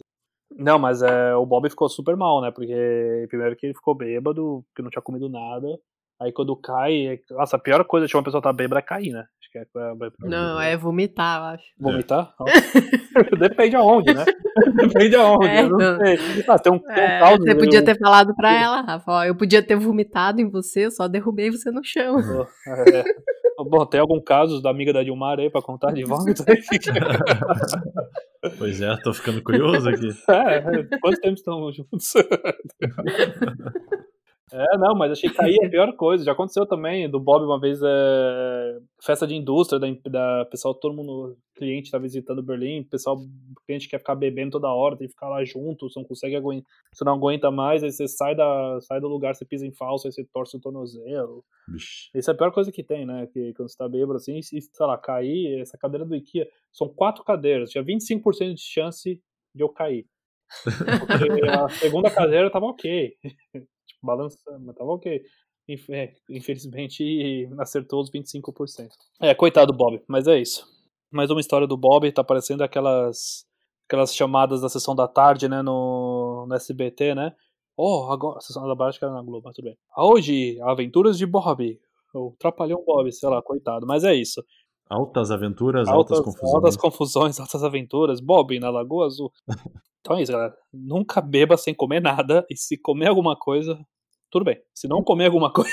Não, 0.58 0.78
mas 0.80 1.02
é, 1.02 1.36
o 1.36 1.46
Bob 1.46 1.70
ficou 1.70 1.88
super 1.90 2.16
mal, 2.16 2.42
né? 2.42 2.52
Porque 2.52 3.26
primeiro 3.30 3.56
que 3.56 3.66
ele 3.68 3.74
ficou 3.74 3.96
bêbado, 3.96 4.64
que 4.76 4.82
não 4.82 4.90
tinha 4.90 5.02
comido 5.02 5.30
nada. 5.30 5.68
Aí 6.22 6.32
quando 6.32 6.56
cai, 6.56 7.08
é- 7.08 7.20
nossa, 7.32 7.56
a 7.56 7.60
pior 7.60 7.84
coisa 7.84 8.06
de 8.06 8.16
uma 8.16 8.22
pessoa 8.24 8.40
estar 8.40 8.54
bêbada 8.54 8.80
é 8.80 8.84
cair, 8.84 9.12
né? 9.12 9.22
Acho 9.40 9.52
que 9.52 9.58
é, 9.58 9.62
é, 9.64 10.30
Não, 10.30 10.62
é 10.62 10.78
vomitar, 10.78 11.40
eu 11.40 11.44
acho. 11.56 11.64
Vomitar? 11.80 12.34
Depende 13.40 13.76
aonde, 13.76 14.14
né? 14.14 14.24
Depende 14.76 15.16
aonde, 15.16 15.48
É, 15.48 15.64
não 15.64 15.82
então. 15.82 15.98
sei. 16.06 16.44
Ah, 16.48 16.60
tem 16.60 16.72
um, 16.74 16.80
tem 16.80 16.94
um 16.94 17.08
É, 17.08 17.20
caso, 17.20 17.38
você 17.42 17.56
podia 17.56 17.80
eu- 17.80 17.86
ter 17.86 17.98
falado 17.98 18.36
pra 18.36 18.54
ela, 18.54 18.82
Rafa, 18.82 19.12
ó, 19.12 19.24
eu 19.24 19.36
podia 19.36 19.66
ter 19.66 19.76
vomitado 19.76 20.40
em 20.42 20.50
você, 20.50 20.86
eu 20.86 20.92
só 20.92 21.08
derrubei 21.08 21.50
você 21.50 21.72
no 21.72 21.82
chão. 21.84 22.20
É. 22.68 23.04
Bom, 23.58 23.86
tem 23.86 24.00
algum 24.00 24.20
caso 24.22 24.62
da 24.62 24.70
amiga 24.70 24.94
da 24.94 25.04
Dilmar 25.04 25.40
aí 25.40 25.50
pra 25.50 25.62
contar 25.62 25.92
de 25.94 26.04
vômito 26.04 26.44
aí? 26.48 26.62
Pois 28.58 28.82
é, 28.82 28.98
tô 29.04 29.14
ficando 29.14 29.40
curioso 29.44 29.88
aqui. 29.88 30.10
É, 30.28 30.98
quanto 31.00 31.22
tempo 31.22 31.36
estamos 31.36 31.76
juntos? 31.76 32.12
É, 34.54 34.78
não, 34.78 34.94
mas 34.94 35.12
achei 35.12 35.30
que 35.30 35.36
cair 35.36 35.58
é 35.62 35.66
a 35.66 35.70
pior 35.70 35.96
coisa. 35.96 36.26
Já 36.26 36.34
aconteceu 36.34 36.66
também 36.66 37.10
do 37.10 37.20
Bob 37.20 37.46
uma 37.46 37.60
vez, 37.60 37.80
é, 37.82 38.80
festa 39.02 39.26
de 39.26 39.34
indústria, 39.34 39.80
da, 39.80 39.88
da 40.10 40.46
pessoal, 40.46 40.76
todo 40.76 40.94
mundo, 40.94 41.38
cliente 41.56 41.90
tá 41.90 41.98
visitando 41.98 42.44
Berlim, 42.44 42.84
pessoal, 42.84 43.18
cliente 43.66 43.88
quer 43.88 44.00
ficar 44.00 44.16
bebendo 44.16 44.52
toda 44.52 44.74
hora, 44.74 44.98
tem 44.98 45.08
que 45.08 45.14
ficar 45.14 45.30
lá 45.30 45.44
junto, 45.46 45.90
você 45.90 46.00
não 46.00 46.06
consegue 46.06 46.36
aguentar, 46.36 46.70
você 46.94 47.06
não 47.06 47.14
aguenta 47.14 47.50
mais, 47.50 47.82
aí 47.84 47.92
você 47.92 48.08
sai, 48.08 48.36
da, 48.36 48.80
sai 48.82 49.00
do 49.00 49.08
lugar, 49.08 49.36
você 49.36 49.46
pisa 49.46 49.66
em 49.66 49.72
falso, 49.72 50.08
aí 50.08 50.12
você 50.12 50.26
torce 50.34 50.58
o 50.58 50.62
tornozelo. 50.62 51.46
Isso 52.14 52.30
é 52.30 52.34
a 52.34 52.38
pior 52.38 52.52
coisa 52.52 52.72
que 52.72 52.84
tem, 52.84 53.06
né? 53.06 53.28
Que 53.28 53.54
quando 53.54 53.70
você 53.70 53.78
tá 53.78 53.88
bêbado 53.88 54.16
assim, 54.16 54.38
e, 54.38 54.44
sei 54.44 54.86
lá, 54.86 54.98
cair, 54.98 55.62
essa 55.62 55.78
cadeira 55.78 56.06
do 56.06 56.16
IKEA, 56.16 56.46
são 56.74 56.90
quatro 56.90 57.24
cadeiras, 57.24 57.70
tinha 57.70 57.84
25% 57.84 58.54
de 58.54 58.62
chance 58.62 59.22
de 59.56 59.64
eu 59.64 59.70
cair. 59.70 60.06
Porque 60.64 61.50
a 61.50 61.70
segunda 61.70 62.12
cadeira 62.12 62.52
tava 62.52 62.66
ok. 62.66 63.16
Balançando, 64.04 64.66
mas 64.66 64.76
tava 64.76 64.92
ok. 64.92 65.22
É, 65.90 66.14
Infelizmente, 66.30 67.48
acertou 67.60 68.02
os 68.02 68.12
25%. 68.12 68.90
É, 69.22 69.34
coitado 69.34 69.72
do 69.72 69.78
Bob, 69.78 70.02
mas 70.08 70.28
é 70.28 70.40
isso. 70.40 70.66
Mais 71.12 71.30
uma 71.30 71.40
história 71.42 71.68
do 71.68 71.78
Bob, 71.78 72.12
tá 72.12 72.24
parecendo 72.24 72.64
aquelas 72.64 73.46
aquelas 73.88 74.16
chamadas 74.16 74.62
da 74.62 74.70
sessão 74.70 74.96
da 74.96 75.06
tarde, 75.06 75.50
né, 75.50 75.62
no, 75.62 76.46
no 76.48 76.56
SBT, 76.56 77.14
né? 77.14 77.34
Oh, 77.76 78.08
agora, 78.10 78.38
a 78.38 78.42
sessão 78.42 78.66
da 78.66 78.76
tarde 78.76 78.98
que 78.98 79.04
era 79.04 79.14
na 79.14 79.22
Globo, 79.22 79.42
mas 79.46 79.56
tudo 79.56 79.66
bem. 79.66 79.78
Hoje, 79.98 80.58
aventuras 80.62 81.18
de 81.18 81.26
Bob. 81.26 81.78
O 82.14 82.34
Trapalhão 82.40 82.84
Bob, 82.86 83.12
sei 83.12 83.28
lá, 83.28 83.42
coitado. 83.42 83.86
Mas 83.86 84.04
é 84.06 84.14
isso. 84.14 84.42
Altas 84.90 85.30
aventuras, 85.32 85.88
altas, 85.90 86.18
Altas, 86.20 86.26
confusões. 86.26 86.54
altas 86.56 86.78
confusões, 86.78 87.40
altas 87.40 87.64
aventuras. 87.64 88.22
Bob 88.22 88.58
na 88.60 88.70
Lagoa 88.70 89.06
Azul. 89.08 89.32
Então 90.04 90.18
é 90.18 90.24
isso, 90.24 90.32
galera. 90.32 90.58
Nunca 90.74 91.22
beba 91.22 91.56
sem 91.56 91.76
comer 91.76 92.02
nada. 92.02 92.44
E 92.50 92.58
se 92.58 92.76
comer 92.76 93.06
alguma 93.08 93.36
coisa, 93.36 93.80
tudo 94.32 94.46
bem. 94.46 94.60
Se 94.74 94.88
não 94.88 95.04
comer 95.04 95.26
alguma 95.26 95.52
coisa, 95.54 95.72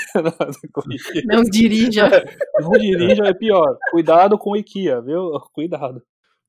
Não 1.25 1.43
dirija. 1.43 2.07
não 2.59 2.71
dirija, 2.71 3.23
é 3.25 3.33
pior. 3.33 3.77
Cuidado 3.91 4.37
com 4.37 4.51
o 4.51 4.57
IKEA, 4.57 5.01
viu? 5.01 5.31
Cuidado. 5.53 6.01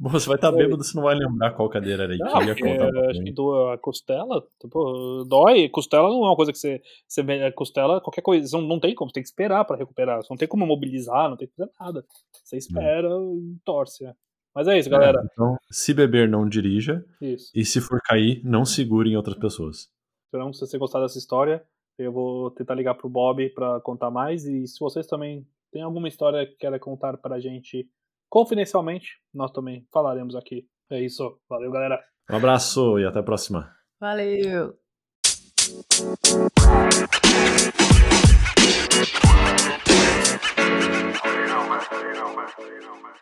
Bom, 0.03 0.09
você 0.09 0.27
vai 0.27 0.37
estar 0.37 0.51
bêbado, 0.51 0.83
você 0.83 0.97
não 0.97 1.05
vai 1.05 1.15
lembrar 1.15 1.51
qual 1.53 1.69
cadeira 1.69 2.05
era 2.05 2.15
IKEA. 2.15 2.55
contar 2.57 2.91
pra 2.91 3.11
acho 3.11 3.23
que 3.23 3.33
doa 3.33 3.75
a 3.75 3.79
costela, 3.79 4.43
tipo, 4.59 5.25
dói. 5.29 5.69
Costela 5.69 6.09
não 6.09 6.25
é 6.25 6.29
uma 6.29 6.37
coisa 6.37 6.51
que 6.53 6.59
você. 6.59 6.81
você 7.07 7.53
costela, 7.53 8.01
qualquer 8.01 8.23
coisa. 8.23 8.57
Não, 8.57 8.67
não 8.67 8.81
tem 8.81 8.95
como, 8.95 9.11
você 9.11 9.15
tem 9.15 9.23
que 9.23 9.29
esperar 9.29 9.65
pra 9.65 9.77
recuperar. 9.77 10.23
Você 10.23 10.29
não 10.31 10.39
tem 10.39 10.49
como 10.49 10.67
mobilizar, 10.67 11.29
não 11.29 11.37
tem 11.37 11.49
que 11.49 11.55
fazer 11.55 11.71
nada. 11.79 12.05
Você 12.43 12.57
espera 12.57 13.09
e 13.09 13.57
torce. 13.65 14.05
né? 14.05 14.15
Mas 14.55 14.67
é 14.67 14.79
isso, 14.79 14.91
galera. 14.91 15.21
É, 15.21 15.27
então, 15.33 15.57
se 15.71 15.95
beber, 15.95 16.29
não 16.29 16.49
dirija. 16.49 17.05
Isso. 17.21 17.51
E 17.55 17.65
se 17.65 17.81
for 17.81 18.01
cair, 18.03 18.41
não 18.43 18.65
segure 18.65 19.09
em 19.11 19.17
outras 19.17 19.37
pessoas. 19.37 19.89
Esperamos 20.27 20.57
que 20.57 20.61
vocês 20.61 20.71
tenham 20.71 20.81
gostado 20.81 21.05
dessa 21.05 21.19
história. 21.19 21.63
Eu 22.01 22.13
vou 22.13 22.51
tentar 22.51 22.75
ligar 22.75 22.95
pro 22.95 23.11
Bob 23.11 23.47
pra 23.51 23.79
contar 23.83 24.11
mais. 24.11 24.47
E 24.47 24.67
se 24.67 24.81
vocês 24.81 25.07
também 25.07 25.47
têm 25.71 25.83
alguma 25.83 26.09
história 26.09 26.47
que 26.47 26.57
querem 26.57 26.81
contar 26.81 27.19
pra 27.19 27.39
gente 27.39 27.87
confidencialmente, 28.27 29.21
nós 29.35 29.51
também 29.53 29.87
falaremos 29.93 30.35
aqui. 30.35 30.67
É 30.91 30.99
isso. 30.99 31.39
Valeu, 31.47 31.71
galera. 31.71 32.03
Um 32.31 32.37
abraço 32.37 32.99
e 32.99 33.05
até 33.05 33.19
a 33.19 33.23
próxima. 33.23 33.71
Valeu. 34.01 34.39
You 34.41 34.73
know, 41.49 41.69
man. 41.69 41.85
You 41.93 42.15
know, 42.15 42.35
man. 42.35 42.49
You 42.59 42.81
know, 42.81 42.97
man. 42.97 43.13